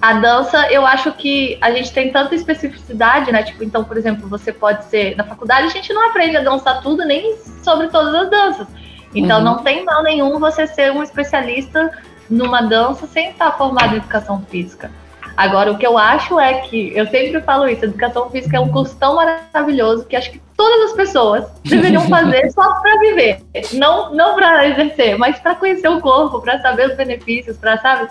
a 0.00 0.12
dança, 0.14 0.70
eu 0.70 0.86
acho 0.86 1.12
que 1.12 1.58
a 1.60 1.70
gente 1.70 1.92
tem 1.92 2.12
tanta 2.12 2.34
especificidade, 2.34 3.32
né? 3.32 3.42
Tipo, 3.42 3.64
então, 3.64 3.82
por 3.84 3.96
exemplo, 3.96 4.28
você 4.28 4.52
pode 4.52 4.84
ser 4.84 5.16
na 5.16 5.24
faculdade, 5.24 5.66
a 5.66 5.70
gente 5.70 5.92
não 5.92 6.08
aprende 6.08 6.36
a 6.36 6.42
dançar 6.42 6.80
tudo 6.82 7.04
nem 7.04 7.36
sobre 7.62 7.88
todas 7.88 8.14
as 8.14 8.30
danças. 8.30 8.68
Então, 9.14 9.38
uhum. 9.38 9.44
não 9.44 9.58
tem 9.62 9.84
mal 9.84 10.02
nenhum 10.02 10.38
você 10.38 10.66
ser 10.66 10.92
um 10.92 11.02
especialista 11.02 11.90
numa 12.28 12.62
dança 12.62 13.06
sem 13.06 13.30
estar 13.30 13.52
formado 13.52 13.94
em 13.94 13.98
educação 13.98 14.44
física. 14.48 14.90
Agora, 15.36 15.70
o 15.70 15.76
que 15.76 15.86
eu 15.86 15.98
acho 15.98 16.40
é 16.40 16.62
que, 16.62 16.92
eu 16.94 17.06
sempre 17.08 17.42
falo 17.42 17.68
isso, 17.68 17.84
educação 17.84 18.30
física 18.30 18.56
é 18.56 18.60
um 18.60 18.70
curso 18.70 18.96
tão 18.96 19.16
maravilhoso 19.16 20.06
que 20.06 20.16
acho 20.16 20.30
que 20.30 20.40
todas 20.56 20.90
as 20.90 20.96
pessoas 20.96 21.44
deveriam 21.62 22.08
fazer 22.08 22.50
só 22.50 22.80
para 22.80 22.98
viver, 22.98 23.42
não, 23.74 24.14
não 24.14 24.34
para 24.34 24.66
exercer, 24.66 25.18
mas 25.18 25.38
para 25.38 25.54
conhecer 25.54 25.88
o 25.88 26.00
corpo, 26.00 26.40
para 26.40 26.58
saber 26.62 26.88
os 26.88 26.96
benefícios, 26.96 27.58
para 27.58 27.76
sabe. 27.78 28.08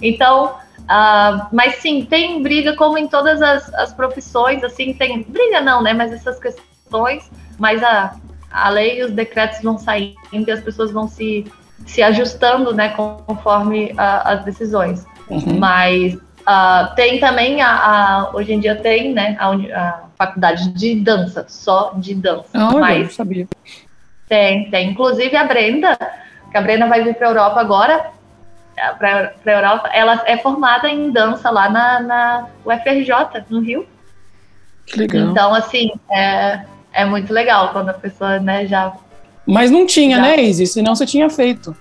Então, 0.00 0.54
uh, 0.80 1.46
mas 1.52 1.76
sim, 1.76 2.06
tem 2.06 2.42
briga 2.42 2.74
como 2.76 2.96
em 2.96 3.08
todas 3.08 3.42
as, 3.42 3.72
as 3.74 3.92
profissões, 3.92 4.64
assim, 4.64 4.94
tem 4.94 5.22
briga 5.22 5.60
não, 5.60 5.82
né? 5.82 5.92
Mas 5.92 6.12
essas 6.12 6.40
questões, 6.40 7.30
mas 7.58 7.82
a, 7.82 8.14
a 8.50 8.70
lei 8.70 9.00
e 9.00 9.04
os 9.04 9.12
decretos 9.12 9.60
vão 9.60 9.76
saindo 9.76 10.16
e 10.32 10.50
as 10.50 10.60
pessoas 10.60 10.90
vão 10.90 11.08
se, 11.08 11.44
se 11.84 12.02
ajustando, 12.02 12.72
né, 12.72 12.88
conforme 13.26 13.92
a, 13.98 14.32
as 14.32 14.44
decisões. 14.44 15.04
Uhum. 15.28 15.58
Mas 15.58 16.18
Uh, 16.44 16.94
tem 16.94 17.18
também 17.18 17.62
a, 17.62 17.70
a, 17.70 18.30
hoje 18.34 18.52
em 18.52 18.60
dia 18.60 18.76
tem 18.76 19.14
né 19.14 19.34
a, 19.40 19.48
a, 19.48 20.04
faculdade 20.14 20.68
de 20.74 20.94
dança 20.96 21.46
só 21.48 21.94
de 21.96 22.14
dança 22.14 22.50
ah, 22.52 22.70
mas 22.70 23.08
eu 23.08 23.14
sabia. 23.14 23.48
tem 24.28 24.70
tem. 24.70 24.90
Inclusive 24.90 25.34
a 25.34 25.44
Brenda 25.44 25.96
que 26.50 26.56
a 26.58 26.60
Brenda 26.60 26.86
vai 26.86 27.02
vir 27.02 27.14
para 27.14 27.28
a 27.28 27.30
Europa 27.30 27.60
agora 27.60 28.10
é, 28.76 28.90
para 28.90 29.32
a 29.46 29.50
Europa 29.50 29.88
ela 29.94 30.22
é 30.26 30.36
formada 30.36 30.86
em 30.86 31.10
dança 31.10 31.48
lá 31.48 31.70
na, 31.70 32.00
na 32.00 32.46
UFRJ 32.62 33.44
no 33.48 33.60
Rio. 33.60 33.86
Que 34.84 34.98
legal. 34.98 35.30
Então 35.30 35.54
assim 35.54 35.92
é, 36.10 36.60
é 36.92 37.06
muito 37.06 37.32
legal 37.32 37.70
quando 37.70 37.88
a 37.88 37.94
pessoa 37.94 38.38
né 38.38 38.66
já 38.66 38.92
mas 39.46 39.70
não 39.70 39.86
tinha 39.86 40.16
já... 40.16 40.22
né 40.22 40.42
Izzy 40.42 40.66
senão 40.66 40.94
você 40.94 41.06
tinha 41.06 41.30
feito 41.30 41.74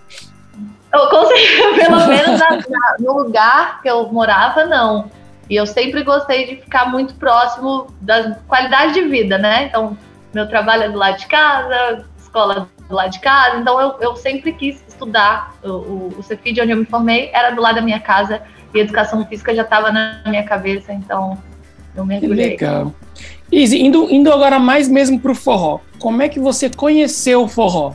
eu 0.93 1.09
consegui, 1.09 1.75
pelo 1.81 2.07
menos 2.07 2.39
na, 2.39 2.49
na, 2.51 2.95
no 2.99 3.23
lugar 3.23 3.81
que 3.81 3.89
eu 3.89 4.11
morava, 4.11 4.65
não. 4.65 5.09
E 5.49 5.55
eu 5.55 5.65
sempre 5.65 6.03
gostei 6.03 6.47
de 6.47 6.61
ficar 6.61 6.89
muito 6.89 7.15
próximo 7.15 7.87
da 7.99 8.35
qualidade 8.47 8.93
de 8.93 9.01
vida, 9.01 9.37
né? 9.37 9.65
Então, 9.65 9.97
meu 10.33 10.47
trabalho 10.47 10.83
é 10.83 10.89
do 10.89 10.97
lado 10.97 11.17
de 11.17 11.27
casa, 11.27 12.05
escola 12.17 12.69
do 12.87 12.95
lado 12.95 13.11
de 13.11 13.19
casa, 13.19 13.57
então 13.57 13.79
eu, 13.79 13.95
eu 13.99 14.15
sempre 14.15 14.53
quis 14.53 14.83
estudar. 14.87 15.53
O, 15.63 15.69
o, 15.69 16.13
o 16.17 16.23
Cefid, 16.23 16.59
onde 16.61 16.71
eu 16.71 16.77
me 16.77 16.85
formei, 16.85 17.29
era 17.33 17.51
do 17.51 17.61
lado 17.61 17.75
da 17.75 17.81
minha 17.81 17.99
casa 17.99 18.41
e 18.73 18.79
educação 18.79 19.25
física 19.25 19.53
já 19.53 19.61
estava 19.63 19.91
na 19.91 20.21
minha 20.25 20.43
cabeça, 20.43 20.93
então 20.93 21.37
eu 21.95 22.05
mergulhei. 22.05 22.57
Que 22.57 22.65
legal. 22.65 22.93
Izzy, 23.51 23.83
indo, 23.83 24.09
indo 24.09 24.31
agora 24.31 24.57
mais 24.57 24.87
mesmo 24.87 25.19
para 25.19 25.31
o 25.31 25.35
forró, 25.35 25.79
como 25.99 26.21
é 26.21 26.29
que 26.29 26.39
você 26.39 26.69
conheceu 26.69 27.43
o 27.43 27.47
forró? 27.47 27.93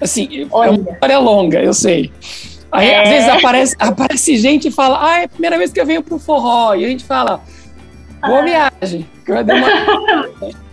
Assim, 0.00 0.46
Olha. 0.50 0.68
é 0.68 0.70
uma 0.72 0.90
história 0.90 1.18
longa, 1.18 1.62
eu 1.62 1.72
sei. 1.72 2.12
Aí, 2.70 2.88
é. 2.88 3.02
às 3.02 3.08
vezes, 3.08 3.28
aparece, 3.28 3.76
aparece 3.78 4.36
gente 4.36 4.68
e 4.68 4.70
fala, 4.70 4.98
ah, 5.02 5.20
é 5.20 5.24
a 5.24 5.28
primeira 5.28 5.56
vez 5.56 5.72
que 5.72 5.80
eu 5.80 5.86
venho 5.86 6.02
pro 6.02 6.18
forró. 6.18 6.74
E 6.74 6.84
a 6.84 6.88
gente 6.88 7.04
fala, 7.04 7.40
boa 8.20 8.40
ah. 8.40 8.70
viagem. 8.80 9.06
Que 9.24 9.32
vai 9.32 9.44
demorar. 9.44 9.86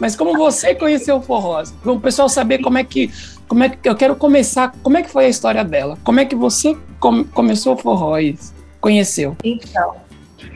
Mas 0.00 0.16
como 0.16 0.36
você 0.36 0.74
conheceu 0.74 1.16
o 1.16 1.20
forró? 1.20 1.62
Para 1.82 1.92
o 1.92 2.00
pessoal 2.00 2.28
saber 2.28 2.58
como 2.58 2.78
é 2.78 2.84
que. 2.84 3.10
Como 3.46 3.64
é 3.64 3.68
que 3.68 3.88
eu 3.88 3.94
quero 3.94 4.16
começar. 4.16 4.72
Como 4.82 4.96
é 4.96 5.02
que 5.02 5.10
foi 5.10 5.26
a 5.26 5.28
história 5.28 5.64
dela? 5.64 5.98
Como 6.02 6.18
é 6.18 6.24
que 6.24 6.34
você 6.34 6.76
com, 6.98 7.24
começou 7.24 7.74
o 7.74 7.76
forró 7.76 8.18
e 8.18 8.38
conheceu? 8.80 9.36
Então. 9.44 9.96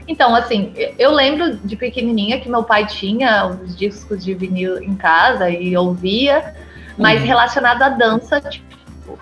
Então, 0.07 0.35
assim, 0.35 0.73
eu 0.99 1.13
lembro 1.13 1.57
de 1.57 1.77
pequenininha 1.77 2.39
que 2.39 2.49
meu 2.49 2.63
pai 2.63 2.87
tinha 2.87 3.47
os 3.47 3.75
discos 3.77 4.23
de 4.23 4.35
vinil 4.35 4.83
em 4.83 4.95
casa 4.95 5.49
e 5.49 5.75
ouvia 5.77 6.55
mas 6.99 7.21
uhum. 7.21 7.27
relacionado 7.27 7.83
à 7.83 7.89
dança, 7.89 8.41
tipo, 8.41 9.19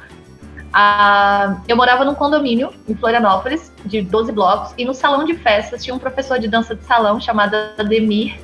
a... 0.72 1.56
eu 1.68 1.76
morava 1.76 2.04
num 2.04 2.14
condomínio 2.14 2.72
em 2.88 2.94
Florianópolis, 2.94 3.72
de 3.84 4.02
12 4.02 4.32
blocos, 4.32 4.74
e 4.76 4.84
no 4.84 4.94
salão 4.94 5.24
de 5.24 5.34
festas 5.34 5.82
tinha 5.82 5.94
um 5.94 5.98
professor 5.98 6.38
de 6.38 6.48
dança 6.48 6.74
de 6.74 6.84
salão 6.84 7.20
chamado 7.20 7.56
Ademir, 7.78 8.38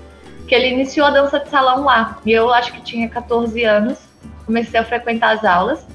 que 0.46 0.54
ele 0.54 0.68
iniciou 0.68 1.06
a 1.06 1.10
dança 1.10 1.38
de 1.38 1.48
salão 1.48 1.84
lá. 1.84 2.18
E 2.24 2.32
eu 2.32 2.52
acho 2.52 2.72
que 2.72 2.80
tinha 2.80 3.08
14 3.08 3.62
anos, 3.64 3.98
comecei 4.46 4.80
a 4.80 4.84
frequentar 4.84 5.36
as 5.36 5.44
aulas. 5.44 5.86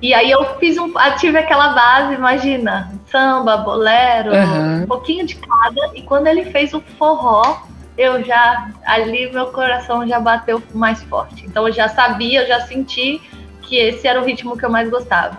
E 0.00 0.14
aí 0.14 0.30
eu 0.30 0.44
fiz 0.58 0.76
um, 0.78 0.92
tive 1.18 1.38
aquela 1.38 1.70
base, 1.70 2.14
imagina, 2.14 2.92
samba, 3.10 3.56
bolero, 3.56 4.30
uhum. 4.30 4.82
um 4.82 4.86
pouquinho 4.86 5.26
de 5.26 5.36
cada. 5.36 5.96
E 5.96 6.02
quando 6.02 6.26
ele 6.26 6.44
fez 6.44 6.74
o 6.74 6.80
forró, 6.80 7.62
eu 7.96 8.22
já 8.22 8.68
ali 8.84 9.30
meu 9.32 9.46
coração 9.46 10.06
já 10.06 10.20
bateu 10.20 10.62
mais 10.74 11.02
forte. 11.04 11.44
Então 11.46 11.66
eu 11.66 11.72
já 11.72 11.88
sabia, 11.88 12.42
eu 12.42 12.46
já 12.46 12.60
senti 12.62 13.20
que 13.62 13.76
esse 13.76 14.06
era 14.06 14.20
o 14.20 14.24
ritmo 14.24 14.56
que 14.56 14.64
eu 14.64 14.70
mais 14.70 14.88
gostava. 14.88 15.38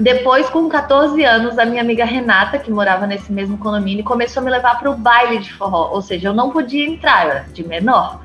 Depois, 0.00 0.48
com 0.48 0.68
14 0.68 1.24
anos, 1.24 1.58
a 1.58 1.64
minha 1.64 1.82
amiga 1.82 2.04
Renata, 2.04 2.58
que 2.58 2.70
morava 2.70 3.04
nesse 3.06 3.32
mesmo 3.32 3.58
condomínio, 3.58 4.04
começou 4.04 4.40
a 4.40 4.44
me 4.44 4.50
levar 4.50 4.78
para 4.78 4.90
o 4.90 4.96
baile 4.96 5.38
de 5.38 5.52
forró. 5.52 5.90
Ou 5.92 6.00
seja, 6.00 6.28
eu 6.28 6.32
não 6.32 6.50
podia 6.50 6.86
entrar, 6.86 7.24
eu 7.24 7.30
era 7.32 7.40
de 7.52 7.66
menor, 7.66 8.20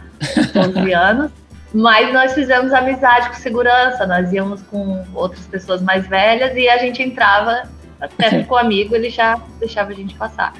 11 0.56 0.94
anos. 0.94 1.32
Mas 1.74 2.14
nós 2.14 2.34
fizemos 2.34 2.72
amizade 2.72 3.30
com 3.30 3.36
segurança, 3.36 4.06
nós 4.06 4.32
íamos 4.32 4.62
com 4.62 5.04
outras 5.16 5.48
pessoas 5.48 5.82
mais 5.82 6.08
velhas 6.08 6.56
e 6.56 6.70
a 6.70 6.78
gente 6.78 7.02
entrava, 7.02 7.64
até 8.00 8.44
com 8.44 8.54
o 8.54 8.58
amigo, 8.58 8.96
ele 8.96 9.10
já 9.10 9.40
deixava 9.60 9.90
a 9.90 9.96
gente 9.96 10.14
passar. 10.14 10.54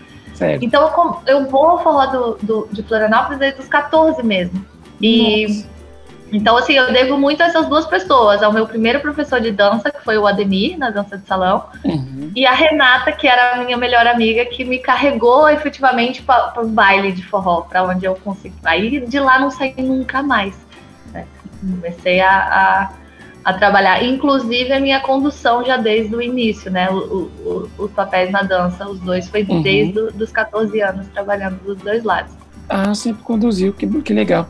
Certo. 0.44 0.66
Então 0.66 0.82
eu, 0.82 1.36
eu 1.36 1.50
vou 1.50 1.66
ao 1.66 1.84
forró 1.84 2.06
do, 2.08 2.38
do, 2.42 2.68
de 2.72 2.84
Florianópolis 2.84 3.40
desde 3.40 3.62
os 3.62 3.68
14 3.68 4.22
mesmo. 4.24 4.66
E 5.02 5.48
Nossa. 5.48 5.70
então, 6.32 6.58
assim, 6.58 6.74
eu 6.74 6.92
devo 6.92 7.18
muito 7.18 7.42
a 7.42 7.48
essas 7.48 7.68
duas 7.68 7.86
pessoas, 7.86 8.42
ao 8.44 8.54
meu 8.54 8.68
primeiro 8.68 9.00
professor 9.00 9.40
de 9.42 9.52
dança, 9.52 9.92
que 9.92 10.04
foi 10.04 10.18
o 10.18 10.28
Ademir, 10.28 10.78
na 10.78 10.90
dança 10.90 11.18
de 11.18 11.26
salão, 11.26 11.66
uhum. 11.84 12.32
e 12.36 12.46
a 12.46 12.54
Renata, 12.54 13.12
que 13.12 13.28
era 13.28 13.54
a 13.56 13.64
minha 13.64 13.78
melhor 13.78 14.08
amiga, 14.08 14.46
que 14.46 14.64
me 14.64 14.80
carregou 14.80 15.50
efetivamente 15.50 16.22
para 16.22 16.62
o 16.62 16.68
baile 16.68 17.12
de 17.12 17.26
forró, 17.26 17.62
para 17.62 17.84
onde 17.84 18.06
eu 18.06 18.16
consegui. 18.16 18.56
Aí 18.64 19.06
de 19.06 19.20
lá 19.20 19.40
não 19.40 19.52
saí 19.52 19.74
nunca 19.78 20.24
mais. 20.24 20.56
Né? 21.12 21.26
Comecei 21.60 22.22
a, 22.22 22.32
a 22.32 23.03
a 23.44 23.54
trabalhar. 23.54 24.04
Inclusive 24.04 24.72
a 24.72 24.80
minha 24.80 25.00
condução 25.02 25.66
já 25.66 25.78
desde 25.78 26.16
o 26.16 26.22
início, 26.22 26.72
né? 26.72 26.90
O, 26.90 26.96
o, 26.98 27.70
os 27.78 27.92
papéis 27.92 28.32
na 28.32 28.44
dança, 28.44 28.88
os 28.88 29.00
dois, 29.00 29.28
foi 29.28 29.44
uhum. 29.44 29.62
desde 29.62 30.00
os 30.00 30.32
14 30.32 30.82
anos 30.82 31.08
trabalhando 31.08 31.60
dos 31.64 31.78
dois 31.78 32.04
lados. 32.04 32.34
Ah, 32.70 32.94
sempre 32.96 33.24
conduziu, 33.24 33.74
que, 33.74 33.86
que 34.02 34.14
legal. 34.14 34.48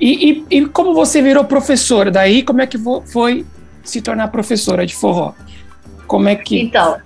E, 0.00 0.44
e, 0.50 0.58
e 0.58 0.66
como 0.66 0.94
você 0.94 1.20
virou 1.22 1.44
professora? 1.44 2.10
Daí, 2.10 2.42
como 2.42 2.60
é 2.60 2.66
que 2.66 2.78
foi 3.06 3.46
se 3.82 4.00
tornar 4.00 4.28
professora 4.28 4.86
de 4.86 4.94
forró? 4.94 5.32
Como 6.06 6.28
é 6.28 6.36
que. 6.36 6.60
Então, 6.60 6.98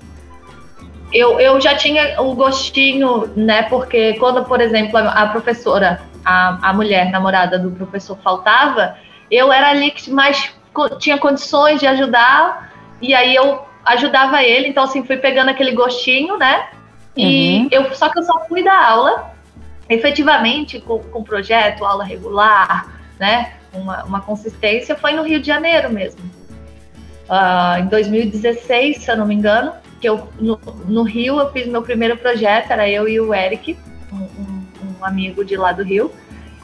eu, 1.12 1.40
eu 1.40 1.60
já 1.60 1.74
tinha 1.74 2.20
o 2.20 2.34
gostinho, 2.34 3.28
né? 3.36 3.62
Porque 3.64 4.14
quando, 4.14 4.44
por 4.44 4.60
exemplo, 4.60 4.96
a, 4.96 5.08
a 5.08 5.28
professora, 5.28 6.00
a, 6.24 6.70
a 6.70 6.72
mulher 6.72 7.10
namorada 7.10 7.58
do 7.58 7.70
professor 7.70 8.16
faltava, 8.22 8.96
eu 9.30 9.52
era 9.52 9.70
ali 9.70 9.90
que 9.90 10.10
mais 10.10 10.52
tinha 10.98 11.18
condições 11.18 11.80
de 11.80 11.86
ajudar, 11.86 12.72
e 13.00 13.14
aí 13.14 13.34
eu 13.34 13.64
ajudava 13.84 14.42
ele, 14.42 14.68
então 14.68 14.84
assim, 14.84 15.04
fui 15.04 15.16
pegando 15.16 15.48
aquele 15.48 15.72
gostinho, 15.72 16.36
né? 16.36 16.68
E 17.16 17.58
uhum. 17.58 17.68
eu 17.70 17.94
só 17.94 18.08
que 18.08 18.18
eu 18.18 18.22
só 18.22 18.44
fui 18.46 18.62
dar 18.62 18.90
aula, 18.90 19.32
efetivamente, 19.88 20.80
com, 20.80 20.98
com 20.98 21.22
projeto, 21.22 21.84
aula 21.84 22.04
regular, 22.04 22.88
né? 23.18 23.54
Uma, 23.72 24.04
uma 24.04 24.20
consistência, 24.20 24.96
foi 24.96 25.12
no 25.12 25.22
Rio 25.22 25.40
de 25.40 25.46
Janeiro 25.46 25.90
mesmo. 25.90 26.20
Uh, 27.28 27.80
em 27.80 27.86
2016, 27.86 29.04
se 29.04 29.10
eu 29.10 29.16
não 29.16 29.26
me 29.26 29.34
engano, 29.34 29.72
que 30.00 30.08
eu 30.08 30.28
no, 30.40 30.58
no, 30.86 31.02
Rio 31.02 31.38
eu 31.38 31.52
fiz 31.52 31.66
meu 31.66 31.82
primeiro 31.82 32.16
projeto, 32.16 32.72
era 32.72 32.88
eu 32.88 33.08
e 33.08 33.20
o 33.20 33.32
Eric, 33.32 33.78
um, 34.12 34.16
um, 34.16 34.66
um 34.98 35.04
amigo 35.04 35.44
de 35.44 35.56
lá 35.56 35.72
do 35.72 35.84
Rio, 35.84 36.10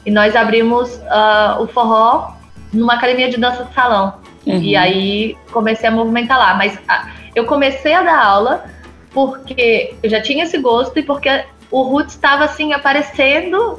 e 0.05 0.11
nós 0.11 0.35
abrimos 0.35 0.95
uh, 0.95 1.61
o 1.61 1.67
forró 1.67 2.36
numa 2.73 2.93
academia 2.93 3.29
de 3.29 3.37
dança 3.37 3.65
de 3.65 3.73
salão. 3.73 4.15
Uhum. 4.45 4.61
E 4.61 4.75
aí 4.75 5.37
comecei 5.51 5.87
a 5.87 5.91
movimentar 5.91 6.37
lá. 6.37 6.53
Mas 6.55 6.79
a, 6.87 7.09
eu 7.35 7.45
comecei 7.45 7.93
a 7.93 8.03
dar 8.03 8.23
aula 8.23 8.65
porque 9.11 9.95
eu 10.01 10.09
já 10.09 10.21
tinha 10.21 10.43
esse 10.43 10.57
gosto 10.57 10.97
e 10.99 11.03
porque 11.03 11.43
o 11.71 11.81
Roots 11.83 12.15
estava 12.15 12.45
assim 12.45 12.73
aparecendo, 12.73 13.77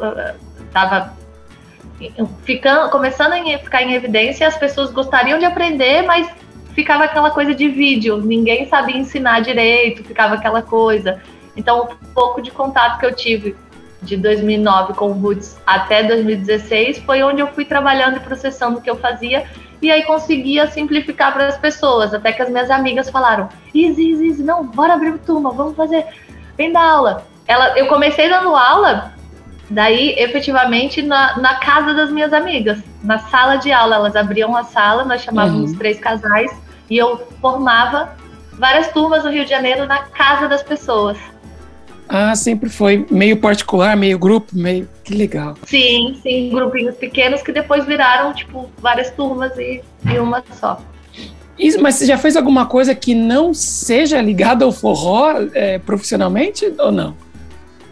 estava 0.66 1.16
ficando, 2.44 2.90
começando 2.90 3.32
a 3.32 3.58
ficar 3.58 3.82
em 3.82 3.94
evidência, 3.94 4.46
as 4.46 4.56
pessoas 4.56 4.90
gostariam 4.90 5.38
de 5.38 5.44
aprender, 5.44 6.02
mas 6.02 6.28
ficava 6.74 7.04
aquela 7.04 7.30
coisa 7.30 7.54
de 7.54 7.68
vídeo, 7.68 8.18
ninguém 8.18 8.68
sabia 8.68 8.96
ensinar 8.96 9.40
direito, 9.40 10.04
ficava 10.04 10.34
aquela 10.34 10.62
coisa. 10.62 11.20
Então, 11.56 11.88
um 12.02 12.12
pouco 12.14 12.40
de 12.40 12.52
contato 12.52 13.00
que 13.00 13.06
eu 13.06 13.14
tive 13.14 13.56
de 14.02 14.16
2009 14.16 14.94
com 14.94 15.08
o 15.08 15.12
Roots 15.12 15.58
até 15.66 16.02
2016 16.04 16.98
foi 17.00 17.22
onde 17.22 17.40
eu 17.40 17.48
fui 17.48 17.64
trabalhando 17.64 18.16
e 18.16 18.20
processando 18.20 18.78
o 18.78 18.80
que 18.80 18.88
eu 18.88 18.96
fazia 18.96 19.44
e 19.80 19.90
aí 19.90 20.02
conseguia 20.02 20.66
simplificar 20.68 21.32
para 21.32 21.46
as 21.46 21.56
pessoas, 21.56 22.12
até 22.12 22.32
que 22.32 22.42
as 22.42 22.50
minhas 22.50 22.70
amigas 22.70 23.08
falaram: 23.10 23.48
Izzy, 23.72 24.10
Izzy, 24.10 24.42
não, 24.42 24.64
bora 24.64 24.94
abrir 24.94 25.16
turma, 25.18 25.50
vamos 25.52 25.76
fazer, 25.76 26.04
vem 26.56 26.72
dar 26.72 26.84
aula. 26.84 27.24
Ela, 27.46 27.78
eu 27.78 27.86
comecei 27.86 28.28
dando 28.28 28.54
aula, 28.54 29.12
daí 29.70 30.14
efetivamente 30.18 31.00
na, 31.00 31.38
na 31.38 31.54
casa 31.56 31.94
das 31.94 32.10
minhas 32.10 32.32
amigas, 32.32 32.82
na 33.02 33.18
sala 33.18 33.56
de 33.56 33.70
aula, 33.72 33.96
elas 33.96 34.16
abriam 34.16 34.56
a 34.56 34.64
sala, 34.64 35.04
nós 35.04 35.22
chamávamos 35.22 35.70
uhum. 35.70 35.78
três 35.78 35.98
casais 35.98 36.50
e 36.90 36.98
eu 36.98 37.26
formava 37.40 38.16
várias 38.54 38.88
turmas 38.88 39.24
no 39.24 39.30
Rio 39.30 39.44
de 39.44 39.50
Janeiro 39.50 39.86
na 39.86 39.98
casa 39.98 40.48
das 40.48 40.62
pessoas. 40.62 41.16
Ah, 42.08 42.34
sempre 42.34 42.70
foi 42.70 43.06
meio 43.10 43.36
particular, 43.36 43.94
meio 43.96 44.18
grupo, 44.18 44.52
meio. 44.54 44.88
Que 45.04 45.14
legal. 45.14 45.54
Sim, 45.64 46.18
sim, 46.22 46.50
grupinhos 46.50 46.96
pequenos 46.96 47.42
que 47.42 47.52
depois 47.52 47.84
viraram, 47.84 48.32
tipo, 48.32 48.70
várias 48.78 49.10
turmas 49.10 49.56
e, 49.58 49.82
e 50.06 50.18
uma 50.18 50.42
só. 50.52 50.80
Isso, 51.58 51.82
mas 51.82 51.96
você 51.96 52.06
já 52.06 52.16
fez 52.16 52.36
alguma 52.36 52.66
coisa 52.66 52.94
que 52.94 53.14
não 53.14 53.52
seja 53.52 54.22
ligada 54.22 54.64
ao 54.64 54.72
forró 54.72 55.34
é, 55.52 55.78
profissionalmente 55.78 56.72
ou 56.78 56.92
não? 56.92 57.14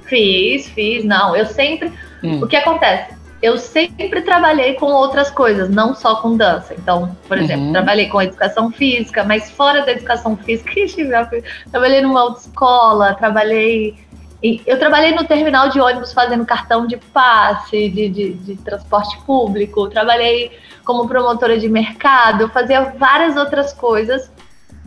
Fiz, 0.04 0.68
fiz, 0.68 1.04
não. 1.04 1.36
Eu 1.36 1.46
sempre. 1.46 1.92
Hum. 2.22 2.42
O 2.42 2.46
que 2.46 2.56
acontece? 2.56 3.14
Eu 3.42 3.58
sempre 3.58 4.22
trabalhei 4.22 4.74
com 4.74 4.86
outras 4.86 5.30
coisas, 5.30 5.68
não 5.68 5.94
só 5.94 6.16
com 6.16 6.36
dança. 6.36 6.74
Então, 6.74 7.14
por 7.28 7.36
exemplo, 7.36 7.66
uhum. 7.66 7.72
trabalhei 7.72 8.06
com 8.06 8.22
educação 8.22 8.70
física, 8.70 9.24
mas 9.24 9.50
fora 9.50 9.84
da 9.84 9.92
educação 9.92 10.36
física, 10.36 10.72
trabalhei 11.70 12.00
numa 12.00 12.20
autoescola, 12.20 13.14
trabalhei 13.14 13.94
eu 14.66 14.78
trabalhei 14.78 15.14
no 15.14 15.24
terminal 15.24 15.68
de 15.68 15.80
ônibus 15.80 16.12
fazendo 16.12 16.44
cartão 16.44 16.86
de 16.86 16.96
passe, 16.96 17.88
de, 17.88 18.08
de, 18.08 18.32
de, 18.34 18.56
transporte 18.56 19.18
público, 19.24 19.88
trabalhei 19.88 20.50
como 20.84 21.08
promotora 21.08 21.58
de 21.58 21.68
mercado, 21.68 22.48
fazia 22.50 22.92
várias 22.98 23.36
outras 23.36 23.72
coisas, 23.72 24.30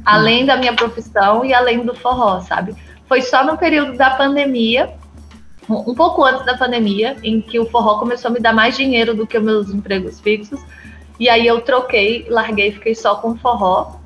além 0.05 0.45
da 0.45 0.55
minha 0.55 0.73
profissão 0.73 1.43
e 1.43 1.53
além 1.53 1.85
do 1.85 1.93
forró, 1.95 2.39
sabe? 2.41 2.75
Foi 3.07 3.21
só 3.21 3.43
no 3.43 3.57
período 3.57 3.97
da 3.97 4.11
pandemia, 4.11 4.93
um 5.67 5.93
pouco 5.93 6.23
antes 6.23 6.45
da 6.45 6.57
pandemia, 6.57 7.17
em 7.23 7.41
que 7.41 7.59
o 7.59 7.65
forró 7.65 7.99
começou 7.99 8.29
a 8.29 8.33
me 8.33 8.39
dar 8.39 8.53
mais 8.53 8.77
dinheiro 8.77 9.13
do 9.15 9.27
que 9.27 9.37
os 9.37 9.43
meus 9.43 9.69
empregos 9.69 10.19
fixos. 10.19 10.59
E 11.19 11.27
aí 11.27 11.45
eu 11.45 11.61
troquei, 11.61 12.25
larguei, 12.29 12.71
fiquei 12.71 12.95
só 12.95 13.15
com 13.15 13.35
forró. 13.35 13.99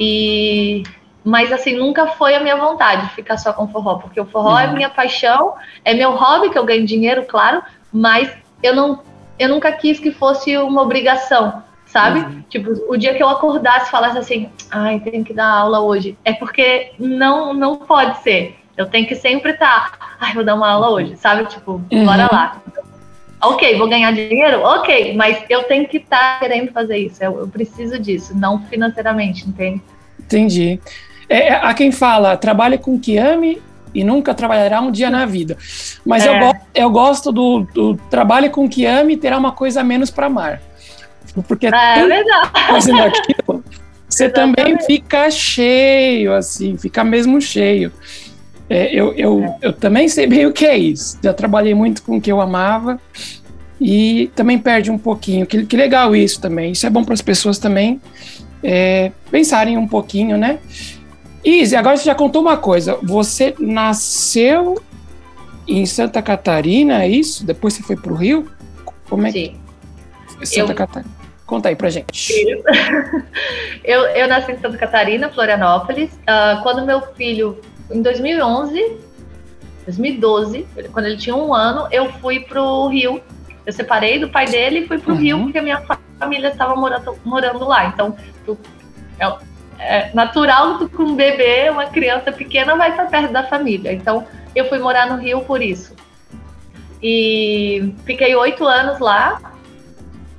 E 0.00 0.82
mas 1.24 1.52
assim, 1.52 1.76
nunca 1.76 2.06
foi 2.08 2.34
a 2.34 2.40
minha 2.40 2.56
vontade 2.56 3.14
ficar 3.14 3.36
só 3.36 3.52
com 3.52 3.68
forró, 3.68 3.96
porque 3.96 4.20
o 4.20 4.24
forró 4.24 4.58
é 4.58 4.64
uhum. 4.64 4.70
é 4.70 4.74
minha 4.74 4.90
paixão, 4.90 5.54
é 5.84 5.94
meu 5.94 6.12
hobby, 6.12 6.50
que 6.50 6.58
eu 6.58 6.64
ganho 6.64 6.84
dinheiro, 6.84 7.24
claro, 7.24 7.62
mas 7.92 8.30
eu 8.62 8.74
não 8.74 9.00
eu 9.38 9.48
nunca 9.48 9.72
quis 9.72 9.98
que 9.98 10.12
fosse 10.12 10.56
uma 10.58 10.82
obrigação, 10.82 11.62
sabe? 11.86 12.20
Uhum. 12.20 12.44
Tipo, 12.48 12.70
o 12.88 12.96
dia 12.96 13.14
que 13.14 13.22
eu 13.22 13.28
acordasse 13.28 13.88
e 13.88 13.90
falasse 13.90 14.18
assim, 14.18 14.50
ai, 14.70 15.00
tenho 15.00 15.24
que 15.24 15.32
dar 15.32 15.48
aula 15.48 15.80
hoje, 15.80 16.16
é 16.24 16.32
porque 16.32 16.92
não 16.98 17.54
não 17.54 17.76
pode 17.76 18.22
ser. 18.22 18.58
Eu 18.76 18.86
tenho 18.86 19.06
que 19.06 19.14
sempre 19.14 19.52
estar, 19.52 19.98
tá, 19.98 20.16
ai, 20.18 20.32
vou 20.34 20.44
dar 20.44 20.54
uma 20.54 20.68
aula 20.68 20.90
hoje, 20.90 21.16
sabe? 21.16 21.44
Tipo, 21.46 21.82
uhum. 21.92 22.06
bora 22.06 22.28
lá. 22.32 22.62
Ok, 23.42 23.76
vou 23.76 23.88
ganhar 23.88 24.12
dinheiro? 24.12 24.62
Ok, 24.62 25.14
mas 25.14 25.44
eu 25.50 25.64
tenho 25.64 25.86
que 25.88 25.96
estar 25.96 26.34
tá 26.34 26.38
querendo 26.38 26.72
fazer 26.72 26.96
isso. 26.96 27.22
Eu, 27.22 27.40
eu 27.40 27.48
preciso 27.48 27.98
disso, 27.98 28.36
não 28.36 28.60
financeiramente, 28.66 29.48
entende? 29.48 29.82
Entendi. 30.20 30.80
É, 31.32 31.48
é, 31.48 31.54
há 31.54 31.72
quem 31.72 31.90
fala, 31.90 32.36
trabalhe 32.36 32.76
com 32.76 32.94
o 32.94 33.00
que 33.00 33.16
ame 33.16 33.60
e 33.94 34.04
nunca 34.04 34.34
trabalhará 34.34 34.80
um 34.80 34.90
dia 34.90 35.10
na 35.10 35.24
vida. 35.24 35.56
Mas 36.04 36.26
é. 36.26 36.28
eu, 36.28 36.54
eu 36.74 36.90
gosto 36.90 37.32
do, 37.32 37.60
do 37.74 37.96
trabalhe 38.10 38.50
com 38.50 38.64
o 38.64 38.68
que 38.68 38.84
ame 38.84 39.14
e 39.14 39.16
terá 39.16 39.38
uma 39.38 39.52
coisa 39.52 39.80
a 39.80 39.84
menos 39.84 40.10
para 40.10 40.26
amar. 40.26 40.60
Porque 41.48 41.66
é, 41.66 41.70
é. 41.70 42.24
Coisa 42.68 42.92
daquilo, 42.92 43.64
você 44.08 44.28
também 44.28 44.78
fica 44.86 45.30
cheio, 45.30 46.34
assim, 46.34 46.76
fica 46.76 47.02
mesmo 47.02 47.40
cheio. 47.40 47.90
É, 48.68 48.94
eu, 48.94 49.12
eu, 49.14 49.42
é. 49.42 49.56
eu 49.62 49.72
também 49.72 50.08
sei 50.08 50.26
bem 50.26 50.46
o 50.46 50.52
que 50.52 50.66
é 50.66 50.76
isso. 50.76 51.18
Já 51.22 51.32
trabalhei 51.32 51.74
muito 51.74 52.02
com 52.02 52.16
o 52.16 52.20
que 52.20 52.30
eu 52.30 52.40
amava 52.40 53.00
e 53.80 54.30
também 54.34 54.58
perde 54.58 54.90
um 54.90 54.98
pouquinho. 54.98 55.46
Que, 55.46 55.64
que 55.64 55.76
legal 55.76 56.14
isso 56.14 56.40
também. 56.40 56.72
Isso 56.72 56.86
é 56.86 56.90
bom 56.90 57.02
para 57.02 57.14
as 57.14 57.22
pessoas 57.22 57.58
também 57.58 58.00
é, 58.62 59.10
pensarem 59.30 59.76
um 59.76 59.88
pouquinho, 59.88 60.36
né? 60.36 60.58
Izzy, 61.44 61.74
agora 61.76 61.96
você 61.96 62.04
já 62.04 62.14
contou 62.14 62.42
uma 62.42 62.56
coisa. 62.56 62.98
Você 63.02 63.54
nasceu 63.58 64.80
em 65.66 65.84
Santa 65.86 66.22
Catarina, 66.22 67.02
é 67.02 67.08
isso? 67.08 67.44
Depois 67.44 67.74
você 67.74 67.82
foi 67.82 67.96
para 67.96 68.12
o 68.12 68.16
Rio? 68.16 68.50
Como 69.08 69.26
é 69.26 69.32
Sim. 69.32 69.60
que... 70.38 70.46
Santa 70.46 70.72
eu... 70.72 70.76
Catarina. 70.76 71.22
Conta 71.46 71.68
aí 71.68 71.76
pra 71.76 71.90
gente. 71.90 72.32
eu, 73.84 74.00
eu 74.06 74.26
nasci 74.26 74.52
em 74.52 74.58
Santa 74.58 74.78
Catarina, 74.78 75.28
Florianópolis. 75.28 76.10
Uh, 76.12 76.62
quando 76.62 76.86
meu 76.86 77.02
filho, 77.14 77.60
em 77.90 78.00
2011, 78.00 78.96
2012, 79.84 80.66
quando 80.92 81.06
ele 81.06 81.16
tinha 81.18 81.36
um 81.36 81.52
ano, 81.52 81.88
eu 81.90 82.10
fui 82.14 82.40
pro 82.40 82.88
Rio. 82.88 83.20
Eu 83.66 83.72
separei 83.72 84.18
do 84.18 84.30
pai 84.30 84.46
dele 84.46 84.80
e 84.80 84.86
fui 84.86 84.98
pro 84.98 85.12
uhum. 85.12 85.20
Rio, 85.20 85.42
porque 85.42 85.58
a 85.58 85.62
minha 85.62 85.82
família 86.18 86.48
estava 86.48 86.74
morando, 86.74 87.18
morando 87.24 87.64
lá. 87.66 87.86
Então, 87.86 88.16
é 89.18 89.26
é 89.82 90.10
natural 90.14 90.78
que 90.78 90.88
com 90.88 91.02
um 91.02 91.14
bebê, 91.16 91.68
uma 91.70 91.86
criança 91.86 92.30
pequena 92.30 92.76
vai 92.76 92.90
estar 92.90 93.06
perto 93.06 93.32
da 93.32 93.42
família. 93.42 93.92
Então, 93.92 94.26
eu 94.54 94.68
fui 94.68 94.78
morar 94.78 95.08
no 95.10 95.20
Rio 95.20 95.40
por 95.42 95.62
isso. 95.62 95.94
E 97.02 97.92
fiquei 98.04 98.34
oito 98.36 98.64
anos 98.64 99.00
lá, 99.00 99.40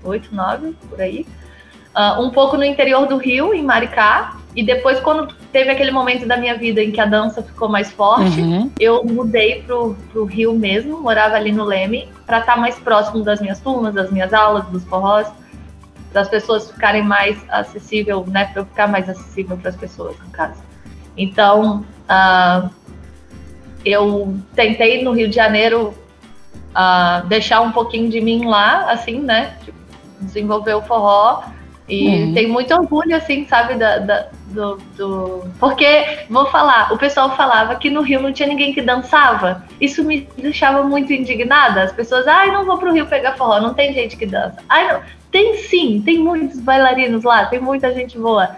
oito, 0.03 0.33
nove, 0.33 0.75
por 0.89 1.01
aí. 1.01 1.25
Uh, 1.95 2.21
um 2.21 2.29
pouco 2.29 2.57
no 2.57 2.63
interior 2.63 3.05
do 3.05 3.17
Rio, 3.17 3.53
em 3.53 3.63
Maricá. 3.63 4.37
E 4.55 4.63
depois, 4.63 4.99
quando 4.99 5.33
teve 5.51 5.71
aquele 5.71 5.91
momento 5.91 6.27
da 6.27 6.37
minha 6.37 6.55
vida 6.55 6.81
em 6.81 6.91
que 6.91 7.01
a 7.01 7.05
dança 7.05 7.41
ficou 7.41 7.67
mais 7.67 7.91
forte, 7.91 8.39
uhum. 8.39 8.71
eu 8.79 9.03
mudei 9.03 9.63
pro, 9.63 9.95
pro 10.11 10.25
Rio 10.25 10.53
mesmo, 10.53 11.01
morava 11.01 11.35
ali 11.35 11.51
no 11.51 11.63
Leme, 11.63 12.07
para 12.25 12.39
estar 12.39 12.55
mais 12.55 12.75
próximo 12.75 13.23
das 13.23 13.41
minhas 13.41 13.59
turmas, 13.59 13.93
das 13.93 14.11
minhas 14.11 14.31
aulas, 14.31 14.65
dos 14.67 14.83
forrós 14.85 15.27
das 16.13 16.29
pessoas 16.29 16.69
ficarem 16.69 17.03
mais 17.03 17.43
acessível, 17.49 18.23
né, 18.27 18.45
para 18.45 18.61
eu 18.61 18.65
ficar 18.65 18.87
mais 18.87 19.09
acessível 19.09 19.57
para 19.57 19.69
as 19.69 19.75
pessoas, 19.75 20.15
no 20.19 20.29
caso. 20.29 20.61
Então, 21.17 21.83
uh, 22.07 22.69
eu 23.83 24.37
tentei 24.55 25.03
no 25.03 25.11
Rio 25.11 25.27
de 25.27 25.35
Janeiro 25.35 25.93
uh, 26.69 27.27
deixar 27.27 27.61
um 27.61 27.71
pouquinho 27.71 28.09
de 28.09 28.21
mim 28.21 28.45
lá, 28.45 28.91
assim, 28.91 29.19
né, 29.19 29.57
tipo, 29.65 29.77
desenvolver 30.21 30.75
o 30.75 30.81
forró 30.83 31.43
e 31.87 32.07
uhum. 32.07 32.33
tenho 32.33 32.49
muito 32.49 32.73
orgulho, 32.73 33.15
assim, 33.15 33.45
sabe, 33.45 33.75
da, 33.75 33.97
da 33.97 34.27
do, 34.47 34.77
do, 34.95 35.43
Porque, 35.59 36.25
vou 36.29 36.45
falar, 36.45 36.93
o 36.93 36.97
pessoal 36.97 37.35
falava 37.35 37.75
que 37.75 37.89
no 37.89 38.01
Rio 38.01 38.21
não 38.21 38.31
tinha 38.31 38.47
ninguém 38.47 38.73
que 38.73 38.81
dançava. 38.81 39.63
Isso 39.81 40.03
me 40.03 40.29
deixava 40.37 40.83
muito 40.83 41.11
indignada. 41.11 41.83
As 41.83 41.91
pessoas, 41.91 42.27
ai, 42.27 42.51
não 42.51 42.63
vou 42.63 42.77
pro 42.77 42.93
Rio 42.93 43.07
pegar 43.07 43.33
forró, 43.33 43.59
não 43.59 43.73
tem 43.73 43.93
gente 43.93 44.15
que 44.15 44.25
dança. 44.25 44.57
Ai, 44.69 44.93
não. 44.93 45.01
Tem 45.31 45.57
sim, 45.57 46.01
tem 46.05 46.19
muitos 46.19 46.59
bailarinos 46.59 47.23
lá, 47.23 47.45
tem 47.45 47.59
muita 47.59 47.91
gente 47.91 48.17
boa. 48.17 48.55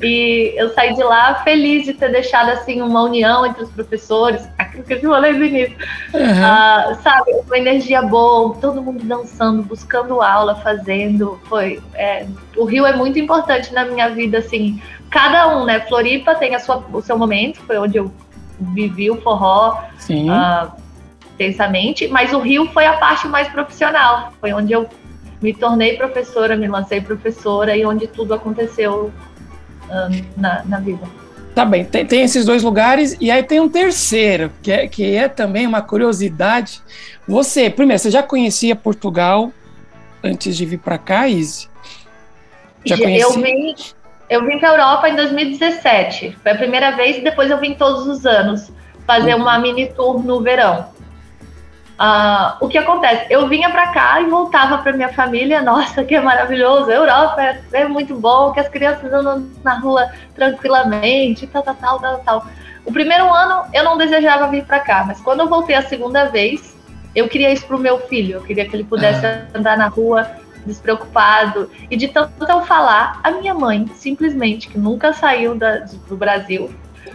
E 0.00 0.54
eu 0.56 0.72
saí 0.74 0.94
de 0.94 1.02
lá 1.02 1.42
feliz 1.42 1.84
de 1.84 1.92
ter 1.92 2.10
deixado 2.10 2.50
assim 2.50 2.80
uma 2.80 3.02
união 3.02 3.44
entre 3.44 3.64
os 3.64 3.70
professores, 3.70 4.48
aquilo 4.56 4.84
que 4.84 4.94
eu 4.94 5.00
falei 5.00 5.32
no 5.32 5.44
início. 5.44 5.76
Uhum. 6.14 6.92
Uh, 6.92 7.02
sabe, 7.02 7.32
uma 7.32 7.58
energia 7.58 8.02
boa, 8.02 8.54
todo 8.60 8.82
mundo 8.82 9.02
dançando, 9.04 9.62
buscando 9.62 10.22
aula, 10.22 10.54
fazendo. 10.56 11.40
Foi. 11.48 11.80
É, 11.94 12.26
o 12.56 12.64
Rio 12.64 12.86
é 12.86 12.94
muito 12.94 13.18
importante 13.18 13.72
na 13.72 13.84
minha 13.84 14.08
vida, 14.08 14.38
assim. 14.38 14.80
Cada 15.10 15.56
um, 15.56 15.64
né? 15.64 15.80
Floripa 15.80 16.34
tem 16.34 16.54
a 16.54 16.60
sua, 16.60 16.84
o 16.92 17.00
seu 17.00 17.18
momento, 17.18 17.60
foi 17.62 17.78
onde 17.78 17.98
eu 17.98 18.12
vivi 18.60 19.10
o 19.10 19.20
forró. 19.20 19.82
Sim. 19.98 20.30
Uh, 20.30 20.70
intensamente, 21.34 22.08
mas 22.08 22.32
o 22.32 22.40
Rio 22.40 22.66
foi 22.72 22.84
a 22.84 22.94
parte 22.94 23.28
mais 23.28 23.46
profissional, 23.48 24.32
foi 24.40 24.52
onde 24.52 24.72
eu 24.72 24.88
me 25.40 25.54
tornei 25.54 25.96
professora, 25.96 26.56
me 26.56 26.66
lancei 26.66 27.00
professora 27.00 27.76
e 27.76 27.86
onde 27.86 28.08
tudo 28.08 28.34
aconteceu 28.34 29.12
um, 29.90 30.40
na, 30.40 30.64
na 30.64 30.80
vida. 30.80 31.06
Tá 31.54 31.64
bem, 31.64 31.84
tem, 31.84 32.06
tem, 32.06 32.22
esses 32.22 32.44
dois 32.44 32.62
lugares 32.62 33.16
e 33.20 33.30
aí 33.30 33.42
tem 33.42 33.58
um 33.58 33.68
terceiro, 33.68 34.52
que 34.62 34.70
é, 34.70 34.86
que 34.86 35.16
é 35.16 35.28
também 35.28 35.66
uma 35.66 35.82
curiosidade. 35.82 36.80
Você, 37.26 37.68
primeiro, 37.68 38.00
você 38.00 38.10
já 38.10 38.22
conhecia 38.22 38.76
Portugal 38.76 39.50
antes 40.22 40.56
de 40.56 40.64
vir 40.64 40.78
para 40.78 40.98
cá, 40.98 41.28
Izzy? 41.28 41.68
Já 42.84 42.96
conhecia? 42.96 43.22
Eu 43.22 43.32
vim, 43.42 43.74
eu 44.30 44.46
vim 44.46 44.58
para 44.58 44.70
a 44.70 44.72
Europa 44.74 45.08
em 45.08 45.16
2017. 45.16 46.38
Foi 46.42 46.52
a 46.52 46.54
primeira 46.54 46.92
vez 46.92 47.16
e 47.16 47.20
depois 47.22 47.50
eu 47.50 47.58
vim 47.58 47.74
todos 47.74 48.06
os 48.06 48.24
anos 48.24 48.70
fazer 49.06 49.34
uhum. 49.34 49.42
uma 49.42 49.58
mini 49.58 49.86
tour 49.86 50.22
no 50.22 50.40
verão. 50.40 50.86
Uh, 51.98 52.54
o 52.60 52.68
que 52.68 52.78
acontece? 52.78 53.26
Eu 53.28 53.48
vinha 53.48 53.68
para 53.70 53.88
cá 53.88 54.20
e 54.20 54.26
voltava 54.26 54.78
para 54.78 54.92
minha 54.92 55.12
família. 55.12 55.60
Nossa, 55.60 56.04
que 56.04 56.18
maravilhoso! 56.20 56.88
A 56.90 56.94
Europa 56.94 57.42
é, 57.42 57.60
é, 57.72 57.88
muito 57.88 58.14
bom, 58.14 58.52
que 58.52 58.60
as 58.60 58.68
crianças 58.68 59.12
andam 59.12 59.48
na 59.64 59.80
rua 59.80 60.08
tranquilamente, 60.32 61.46
tal, 61.48 61.62
tal, 61.62 61.74
tal, 61.74 61.98
tal, 61.98 62.18
tal. 62.18 62.46
O 62.84 62.92
primeiro 62.92 63.32
ano 63.32 63.64
eu 63.74 63.82
não 63.82 63.98
desejava 63.98 64.46
vir 64.46 64.64
para 64.64 64.78
cá, 64.78 65.04
mas 65.06 65.20
quando 65.20 65.40
eu 65.40 65.48
voltei 65.48 65.74
a 65.74 65.82
segunda 65.82 66.26
vez, 66.26 66.76
eu 67.16 67.28
queria 67.28 67.52
isso 67.52 67.66
para 67.66 67.76
o 67.76 67.80
meu 67.80 67.98
filho. 67.98 68.36
Eu 68.36 68.42
queria 68.42 68.68
que 68.68 68.76
ele 68.76 68.84
pudesse 68.84 69.26
ah. 69.26 69.46
andar 69.52 69.76
na 69.76 69.88
rua 69.88 70.30
despreocupado. 70.64 71.68
E 71.90 71.96
de 71.96 72.06
tanto 72.06 72.32
eu 72.48 72.62
falar, 72.62 73.18
a 73.24 73.32
minha 73.32 73.54
mãe, 73.54 73.90
simplesmente, 73.96 74.68
que 74.68 74.78
nunca 74.78 75.12
saiu 75.12 75.56
da, 75.56 75.78
do 76.06 76.16
Brasil, 76.16 76.70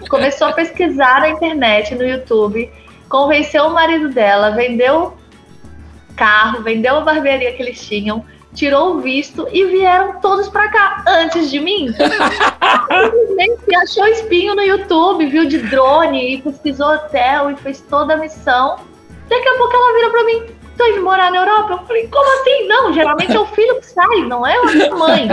começou 0.10 0.48
a 0.48 0.52
pesquisar 0.52 1.22
na 1.22 1.30
internet, 1.30 1.96
no 1.96 2.06
YouTube, 2.06 2.70
convenceu 3.14 3.66
o 3.66 3.70
marido 3.70 4.10
dela, 4.10 4.50
vendeu 4.50 5.16
carro, 6.16 6.64
vendeu 6.64 6.96
a 6.96 7.02
barbearia 7.02 7.54
que 7.54 7.62
eles 7.62 7.80
tinham, 7.80 8.26
tirou 8.56 8.96
o 8.96 9.02
visto 9.02 9.48
e 9.52 9.66
vieram 9.66 10.20
todos 10.20 10.50
para 10.50 10.68
cá 10.70 11.04
antes 11.08 11.52
de 11.52 11.60
mim. 11.60 11.94
Simplesmente 11.94 13.76
achou 13.76 14.08
espinho 14.08 14.56
no 14.56 14.64
YouTube, 14.64 15.28
viu 15.28 15.46
de 15.46 15.60
drone 15.60 16.34
e 16.34 16.42
pesquisou 16.42 16.88
hotel 16.88 17.52
e 17.52 17.56
fez 17.58 17.82
toda 17.82 18.16
a 18.16 18.18
missão. 18.18 18.80
Daqui 19.30 19.48
a 19.48 19.58
pouco 19.58 19.76
ela 19.76 19.94
vira 19.94 20.10
para 20.10 20.24
mim: 20.24 20.46
tô 20.76 20.84
indo 20.88 21.04
morar 21.04 21.30
na 21.30 21.38
Europa. 21.38 21.74
Eu 21.74 21.88
falei: 21.88 22.08
como 22.08 22.42
assim? 22.42 22.68
Não, 22.68 22.92
geralmente 22.94 23.36
é 23.36 23.40
o 23.40 23.46
filho 23.46 23.80
que 23.80 23.86
sai, 23.86 24.22
não 24.26 24.46
é 24.46 24.58
a 24.58 24.64
minha 24.64 24.90
mãe. 24.90 25.30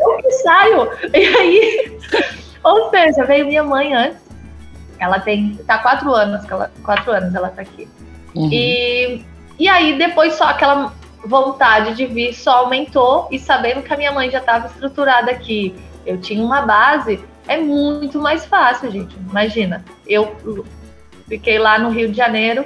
Eu 0.00 0.16
que 0.16 0.30
saio. 0.32 0.90
E 1.14 1.36
aí, 1.36 1.98
ou 2.64 2.90
seja, 2.90 3.24
veio 3.24 3.46
minha 3.46 3.62
mãe 3.62 3.94
antes. 3.94 4.29
Ela 5.00 5.18
tem, 5.18 5.58
tá 5.66 5.78
quatro 5.78 6.14
anos, 6.14 6.44
que 6.44 6.52
ela, 6.52 6.70
quatro 6.84 7.10
anos 7.10 7.34
ela 7.34 7.48
tá 7.48 7.62
aqui. 7.62 7.88
Uhum. 8.34 8.48
E, 8.52 9.24
e 9.58 9.68
aí, 9.68 9.98
depois 9.98 10.34
só 10.34 10.44
aquela 10.44 10.92
vontade 11.24 11.94
de 11.94 12.06
vir 12.06 12.34
só 12.34 12.58
aumentou 12.58 13.28
e 13.30 13.38
sabendo 13.38 13.82
que 13.82 13.92
a 13.92 13.96
minha 13.96 14.12
mãe 14.12 14.30
já 14.30 14.38
estava 14.38 14.66
estruturada 14.66 15.30
aqui, 15.30 15.74
eu 16.06 16.18
tinha 16.18 16.42
uma 16.42 16.62
base, 16.62 17.22
é 17.46 17.56
muito 17.58 18.18
mais 18.18 18.44
fácil, 18.46 18.90
gente. 18.90 19.16
Imagina, 19.28 19.84
eu 20.06 20.64
fiquei 21.28 21.58
lá 21.58 21.78
no 21.78 21.90
Rio 21.90 22.10
de 22.10 22.16
Janeiro 22.16 22.64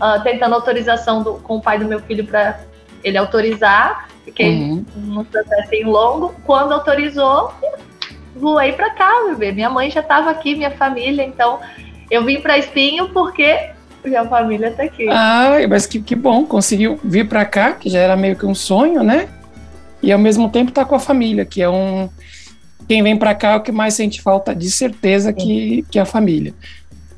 uh, 0.00 0.22
tentando 0.22 0.54
autorização 0.54 1.22
do, 1.22 1.34
com 1.34 1.56
o 1.56 1.60
pai 1.60 1.78
do 1.78 1.84
meu 1.84 2.00
filho 2.00 2.24
para 2.26 2.60
ele 3.02 3.18
autorizar, 3.18 4.08
fiquei 4.24 4.50
uhum. 4.50 4.84
num 4.96 5.24
processo 5.24 5.70
longo. 5.84 6.34
Quando 6.44 6.72
autorizou, 6.72 7.52
voei 8.36 8.72
para 8.72 8.90
cá, 8.90 9.10
bebê. 9.28 9.52
Minha 9.52 9.70
mãe 9.70 9.90
já 9.90 10.00
estava 10.00 10.30
aqui, 10.30 10.54
minha 10.54 10.70
família, 10.70 11.24
então 11.24 11.58
eu 12.10 12.24
vim 12.24 12.40
para 12.40 12.58
Espinho 12.58 13.08
porque 13.10 13.70
minha 14.04 14.24
família 14.24 14.70
tá 14.70 14.84
aqui. 14.84 15.08
Ah, 15.08 15.56
mas 15.68 15.86
que, 15.86 16.00
que 16.00 16.14
bom, 16.14 16.44
conseguiu 16.44 16.98
vir 17.02 17.28
para 17.28 17.44
cá, 17.44 17.72
que 17.72 17.90
já 17.90 17.98
era 17.98 18.16
meio 18.16 18.36
que 18.36 18.46
um 18.46 18.54
sonho, 18.54 19.02
né? 19.02 19.28
E 20.02 20.12
ao 20.12 20.18
mesmo 20.18 20.48
tempo 20.48 20.70
tá 20.70 20.84
com 20.84 20.94
a 20.94 21.00
família, 21.00 21.44
que 21.44 21.60
é 21.60 21.68
um. 21.68 22.08
Quem 22.86 23.02
vem 23.02 23.16
para 23.16 23.34
cá 23.34 23.52
é 23.52 23.56
o 23.56 23.60
que 23.60 23.72
mais 23.72 23.94
sente 23.94 24.22
falta, 24.22 24.54
de 24.54 24.70
certeza, 24.70 25.32
que, 25.32 25.84
que 25.90 25.98
a 25.98 26.04
família. 26.04 26.54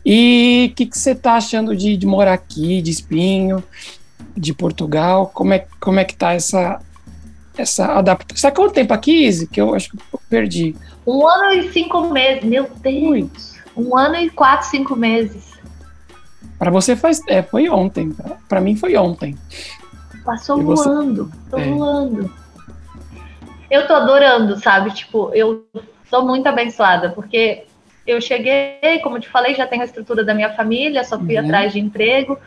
E 0.04 0.70
o 0.72 0.74
que, 0.74 0.86
que 0.86 0.98
você 0.98 1.14
tá 1.14 1.34
achando 1.34 1.76
de, 1.76 1.94
de 1.96 2.06
morar 2.06 2.32
aqui, 2.32 2.80
de 2.80 2.90
Espinho, 2.90 3.62
de 4.34 4.54
Portugal? 4.54 5.30
Como 5.34 5.52
é, 5.52 5.66
como 5.78 6.00
é 6.00 6.04
que 6.04 6.16
tá 6.16 6.32
essa, 6.32 6.80
essa 7.62 7.86
adaptação? 7.92 8.36
Você 8.36 8.50
tá 8.50 8.54
quanto 8.54 8.74
tempo 8.74 8.92
aqui, 8.92 9.26
Izzy? 9.26 9.46
Que 9.46 9.60
eu 9.60 9.74
acho 9.74 9.90
que 9.90 9.96
eu 10.12 10.20
perdi. 10.28 10.76
Um 11.06 11.26
ano 11.26 11.52
e 11.54 11.72
cinco 11.72 12.08
meses, 12.10 12.44
meu 12.44 12.68
Deus. 12.80 13.56
Um 13.76 13.96
ano 13.96 14.16
e 14.16 14.30
quatro, 14.30 14.68
cinco 14.68 14.96
meses. 14.96 15.52
Para 16.58 16.70
você 16.70 16.96
faz, 16.96 17.20
é, 17.28 17.42
foi 17.42 17.68
ontem. 17.68 18.14
Para 18.48 18.60
mim 18.60 18.74
foi 18.74 18.96
ontem. 18.96 19.36
Passou 20.24 20.60
voando, 20.60 21.30
tô 21.50 21.56
é. 21.56 21.64
voando. 21.64 22.30
Eu 23.70 23.86
tô 23.86 23.94
adorando, 23.94 24.58
sabe? 24.58 24.90
Tipo, 24.90 25.30
eu 25.34 25.66
sou 26.10 26.26
muito 26.26 26.46
abençoada, 26.46 27.10
porque 27.10 27.64
eu 28.06 28.20
cheguei, 28.20 28.98
como 29.02 29.20
te 29.20 29.28
falei, 29.28 29.54
já 29.54 29.66
tenho 29.66 29.82
a 29.82 29.84
estrutura 29.84 30.24
da 30.24 30.34
minha 30.34 30.52
família, 30.54 31.04
só 31.04 31.18
fui 31.18 31.38
uhum. 31.38 31.44
atrás 31.44 31.72
de 31.72 31.78
emprego. 31.78 32.38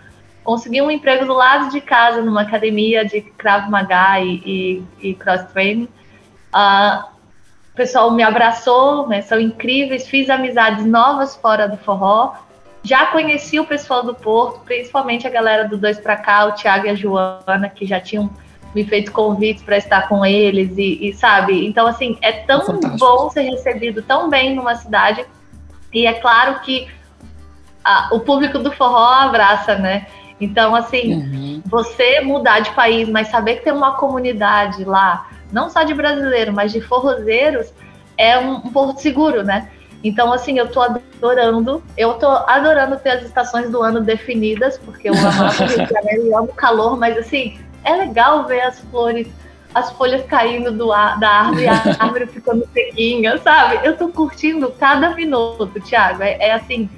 Consegui 0.44 0.82
um 0.82 0.90
emprego 0.90 1.26
do 1.26 1.34
lado 1.34 1.70
de 1.70 1.80
casa, 1.82 2.22
numa 2.22 2.42
academia 2.42 3.06
de 3.06 3.22
Krav 3.22 3.70
Maga 3.70 4.20
e, 4.20 4.84
e, 5.02 5.10
e 5.10 5.14
cross 5.14 5.44
training. 5.52 5.88
Uh, 6.54 7.06
o 7.72 7.76
pessoal 7.76 8.12
me 8.12 8.24
abraçou, 8.24 9.08
né, 9.08 9.22
são 9.22 9.40
incríveis, 9.40 10.08
fiz 10.08 10.30
amizades 10.30 10.86
novas 10.86 11.36
fora 11.36 11.68
do 11.68 11.78
forró. 11.78 12.34
Já 12.84 13.06
conheci 13.08 13.60
o 13.60 13.66
pessoal 13.66 14.04
do 14.04 14.14
Porto, 14.14 14.62
principalmente 14.66 15.28
a 15.28 15.30
galera 15.30 15.68
do 15.68 15.78
Dois 15.78 16.00
para 16.00 16.18
Cá, 16.18 16.46
o 16.46 16.54
Thiago 16.54 16.88
e 16.88 16.90
a 16.90 16.96
Joana, 16.96 17.70
que 17.70 17.86
já 17.86 18.00
tinham 18.00 18.30
me 18.74 18.84
feito 18.84 19.12
convites 19.12 19.62
para 19.64 19.78
estar 19.78 20.08
com 20.08 20.26
eles 20.26 20.78
e, 20.78 21.10
e, 21.10 21.14
sabe? 21.14 21.66
Então, 21.66 21.86
assim, 21.86 22.18
é 22.22 22.32
tão 22.32 22.80
bom 22.98 23.30
ser 23.30 23.42
recebido 23.42 24.02
tão 24.02 24.30
bem 24.30 24.56
numa 24.56 24.76
cidade. 24.76 25.26
E 25.94 26.08
é 26.08 26.14
claro 26.14 26.60
que 26.62 26.88
a, 27.84 28.10
o 28.12 28.20
público 28.20 28.58
do 28.60 28.72
forró 28.72 29.14
abraça, 29.14 29.76
né? 29.76 30.08
Então, 30.42 30.76
assim, 30.76 31.14
uhum. 31.14 31.62
você 31.66 32.20
mudar 32.22 32.62
de 32.62 32.72
país, 32.72 33.08
mas 33.08 33.28
saber 33.28 33.58
que 33.58 33.64
tem 33.64 33.72
uma 33.72 33.96
comunidade 33.96 34.84
lá, 34.84 35.30
não 35.52 35.70
só 35.70 35.84
de 35.84 35.94
brasileiro, 35.94 36.52
mas 36.52 36.72
de 36.72 36.82
forrozeiros, 36.82 37.72
é 38.18 38.40
um, 38.40 38.56
um 38.56 38.72
porto 38.72 39.00
seguro, 39.00 39.44
né? 39.44 39.70
Então, 40.04 40.34
assim, 40.34 40.58
eu 40.58 40.68
tô 40.68 40.82
adorando. 40.82 41.84
Eu 41.96 42.16
tô 42.16 42.28
adorando 42.28 42.98
ter 42.98 43.12
as 43.12 43.24
estações 43.24 43.70
do 43.70 43.84
ano 43.84 44.02
definidas, 44.02 44.80
porque 44.80 45.10
eu 45.10 45.14
amo 45.14 45.44
o 45.44 45.50
Rio 45.50 45.86
de 45.86 45.94
Janeiro 45.94 46.28
e 46.28 46.34
amo 46.34 46.46
o 46.46 46.54
calor, 46.54 46.98
mas 46.98 47.18
assim, 47.18 47.60
é 47.84 47.96
legal 47.96 48.46
ver 48.48 48.62
as 48.62 48.80
flores, 48.80 49.28
as 49.76 49.92
folhas 49.92 50.26
caindo 50.26 50.72
do 50.72 50.92
ar, 50.92 51.20
da 51.20 51.30
árvore 51.30 51.64
e 51.64 51.68
a 51.68 51.74
árvore 52.00 52.26
ficando 52.28 52.68
sequinha, 52.74 53.38
sabe? 53.38 53.80
Eu 53.84 53.96
tô 53.96 54.10
curtindo 54.10 54.72
cada 54.72 55.14
minuto, 55.14 55.80
Thiago. 55.82 56.24
É, 56.24 56.36
é 56.40 56.54
assim, 56.54 56.90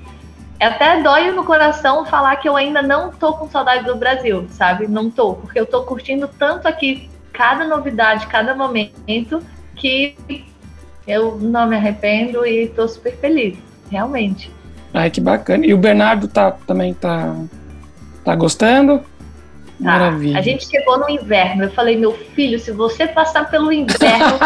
até 0.63 1.01
dói 1.01 1.31
no 1.31 1.43
coração 1.43 2.05
falar 2.05 2.35
que 2.37 2.47
eu 2.47 2.55
ainda 2.55 2.81
não 2.81 3.11
tô 3.11 3.33
com 3.33 3.49
saudade 3.49 3.85
do 3.85 3.95
Brasil, 3.95 4.47
sabe? 4.49 4.87
Não 4.87 5.09
tô, 5.09 5.35
porque 5.35 5.59
eu 5.59 5.65
tô 5.65 5.83
curtindo 5.83 6.27
tanto 6.27 6.67
aqui 6.67 7.09
cada 7.31 7.65
novidade, 7.65 8.27
cada 8.27 8.55
momento, 8.55 9.41
que 9.75 10.15
eu 11.07 11.37
não 11.39 11.67
me 11.67 11.75
arrependo 11.75 12.45
e 12.45 12.65
estou 12.65 12.87
super 12.87 13.15
feliz, 13.17 13.57
realmente. 13.91 14.51
Ai, 14.93 15.09
que 15.09 15.19
bacana. 15.19 15.65
E 15.65 15.73
o 15.73 15.77
Bernardo 15.77 16.27
tá, 16.27 16.51
também 16.51 16.93
tá, 16.93 17.35
tá 18.23 18.35
gostando? 18.35 18.99
Tá. 18.99 19.05
Maravilha. 19.79 20.37
A 20.37 20.41
gente 20.41 20.67
chegou 20.67 20.99
no 20.99 21.09
inverno. 21.09 21.63
Eu 21.63 21.71
falei, 21.71 21.97
meu 21.97 22.13
filho, 22.13 22.59
se 22.59 22.71
você 22.71 23.07
passar 23.07 23.49
pelo 23.49 23.71
inverno, 23.71 24.37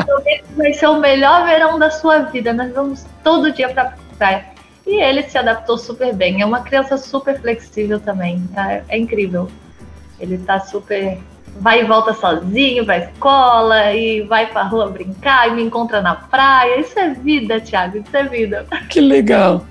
vai 0.56 0.72
ser 0.72 0.86
o 0.86 1.00
melhor 1.00 1.44
verão 1.44 1.78
da 1.78 1.90
sua 1.90 2.20
vida. 2.20 2.52
Nós 2.52 2.72
vamos 2.72 3.04
todo 3.24 3.52
dia 3.52 3.68
para 3.68 3.94
praia. 4.16 4.55
E 4.86 5.02
ele 5.02 5.22
se 5.24 5.36
adaptou 5.36 5.76
super 5.76 6.14
bem. 6.14 6.40
É 6.40 6.46
uma 6.46 6.60
criança 6.60 6.96
super 6.96 7.40
flexível 7.40 7.98
também. 7.98 8.42
É, 8.56 8.82
é 8.88 8.98
incrível. 8.98 9.48
Ele 10.20 10.38
tá 10.38 10.60
super 10.60 11.18
vai 11.60 11.80
e 11.80 11.84
volta 11.84 12.12
sozinho 12.12 12.84
pra 12.84 12.98
escola 12.98 13.92
e 13.94 14.22
vai 14.22 14.46
pra 14.46 14.62
rua 14.62 14.88
brincar 14.88 15.48
e 15.48 15.54
me 15.54 15.62
encontra 15.62 16.00
na 16.00 16.14
praia. 16.14 16.80
Isso 16.80 16.98
é 16.98 17.10
vida, 17.14 17.60
Thiago, 17.60 17.98
isso 17.98 18.16
é 18.16 18.24
vida. 18.24 18.66
Que 18.88 19.00
legal. 19.00 19.64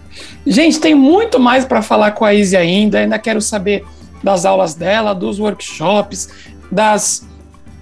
Gente, 0.45 0.79
tem 0.79 0.95
muito 0.95 1.39
mais 1.39 1.65
para 1.65 1.81
falar 1.81 2.11
com 2.11 2.25
a 2.25 2.33
Izzy 2.33 2.57
ainda. 2.57 2.99
Ainda 2.99 3.19
quero 3.19 3.41
saber 3.41 3.85
das 4.23 4.45
aulas 4.45 4.73
dela, 4.73 5.13
dos 5.13 5.39
workshops, 5.39 6.29
das 6.71 7.27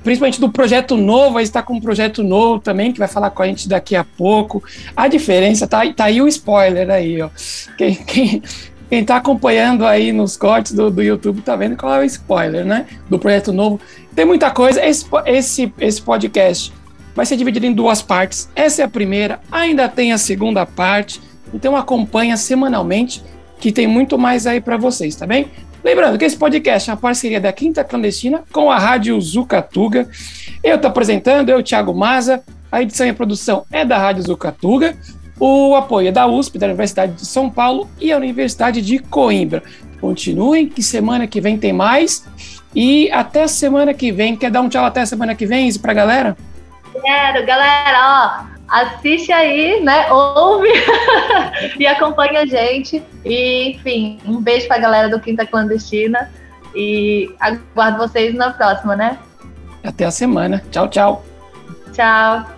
principalmente 0.03 0.39
do 0.39 0.51
projeto 0.51 0.97
novo, 0.97 1.37
aí 1.37 1.43
está 1.43 1.63
com 1.63 1.75
um 1.75 1.81
projeto 1.81 2.23
novo 2.23 2.59
também, 2.59 2.91
que 2.91 2.99
vai 2.99 3.07
falar 3.07 3.29
com 3.29 3.41
a 3.41 3.47
gente 3.47 3.67
daqui 3.69 3.95
a 3.95 4.03
pouco. 4.03 4.61
A 4.95 5.07
diferença, 5.07 5.65
tá, 5.65 5.81
tá 5.93 6.05
aí 6.05 6.21
o 6.21 6.27
spoiler 6.27 6.89
aí, 6.89 7.21
ó. 7.21 7.29
Quem, 7.77 7.95
quem, 7.95 8.43
quem 8.89 8.99
está 8.99 9.15
acompanhando 9.15 9.85
aí 9.85 10.11
nos 10.11 10.35
cortes 10.37 10.73
do, 10.73 10.91
do 10.91 11.01
YouTube 11.01 11.39
está 11.39 11.55
vendo 11.55 11.77
qual 11.77 11.95
é 11.95 11.99
o 11.99 12.03
spoiler, 12.03 12.65
né? 12.65 12.85
Do 13.09 13.17
projeto 13.17 13.53
novo. 13.53 13.79
Tem 14.13 14.25
muita 14.25 14.51
coisa. 14.51 14.85
Esse, 14.85 15.05
esse, 15.25 15.73
esse 15.79 16.01
podcast 16.01 16.73
vai 17.15 17.25
ser 17.25 17.37
dividido 17.37 17.65
em 17.65 17.73
duas 17.73 18.01
partes. 18.01 18.49
Essa 18.55 18.81
é 18.81 18.85
a 18.85 18.89
primeira, 18.89 19.39
ainda 19.51 19.87
tem 19.87 20.11
a 20.11 20.17
segunda 20.17 20.65
parte. 20.65 21.21
Então 21.53 21.75
acompanha 21.75 22.35
semanalmente, 22.35 23.23
que 23.59 23.71
tem 23.71 23.87
muito 23.87 24.17
mais 24.17 24.45
aí 24.45 24.59
para 24.59 24.75
vocês, 24.75 25.15
tá 25.15 25.25
bem? 25.25 25.49
Lembrando 25.83 26.17
que 26.17 26.23
esse 26.23 26.37
podcast 26.37 26.89
é 26.89 26.93
uma 26.93 26.99
parceria 26.99 27.41
da 27.41 27.51
Quinta 27.51 27.83
Clandestina 27.83 28.43
com 28.53 28.71
a 28.71 28.79
Rádio 28.79 29.19
Zucatuga. 29.19 30.07
Eu 30.63 30.75
estou 30.75 30.89
apresentando, 30.89 31.49
eu, 31.49 31.61
Thiago 31.61 31.93
Maza. 31.93 32.41
A 32.71 32.81
edição 32.81 33.05
e 33.05 33.09
a 33.09 33.13
produção 33.13 33.65
é 33.69 33.83
da 33.83 33.97
Rádio 33.97 34.23
Zucatuga. 34.23 34.95
O 35.37 35.75
apoio 35.75 36.07
é 36.07 36.11
da 36.11 36.25
USP, 36.25 36.57
da 36.57 36.67
Universidade 36.67 37.13
de 37.13 37.25
São 37.25 37.49
Paulo 37.49 37.89
e 37.99 38.13
a 38.13 38.17
Universidade 38.17 38.81
de 38.81 38.97
Coimbra. 38.97 39.61
Continuem, 39.99 40.69
que 40.69 40.81
semana 40.81 41.27
que 41.27 41.41
vem 41.41 41.57
tem 41.57 41.73
mais. 41.73 42.25
E 42.73 43.11
até 43.11 43.45
semana 43.45 43.93
que 43.93 44.09
vem. 44.09 44.37
Quer 44.37 44.51
dar 44.51 44.61
um 44.61 44.69
tchau 44.69 44.85
até 44.85 45.05
semana 45.05 45.35
que 45.35 45.45
vem, 45.45 45.67
Izzy, 45.67 45.79
pra 45.79 45.93
galera? 45.93 46.37
Quero, 46.93 47.45
galera, 47.45 48.47
ó. 48.49 48.52
Assiste 48.73 49.31
aí, 49.31 49.83
né? 49.83 50.11
Ouve 50.11 50.67
e 51.77 51.85
acompanha 51.85 52.41
a 52.41 52.45
gente. 52.47 53.03
E, 53.23 53.69
enfim, 53.69 54.17
um 54.25 54.41
beijo 54.41 54.67
pra 54.67 54.79
galera 54.79 55.07
do 55.09 55.19
Quinta 55.19 55.45
Clandestina. 55.45 56.31
E 56.75 57.31
aguardo 57.39 57.99
vocês 57.99 58.33
na 58.33 58.49
próxima, 58.51 58.95
né? 58.95 59.19
Até 59.83 60.05
a 60.05 60.11
semana. 60.11 60.63
Tchau, 60.71 60.87
tchau. 60.87 61.23
Tchau. 61.93 62.52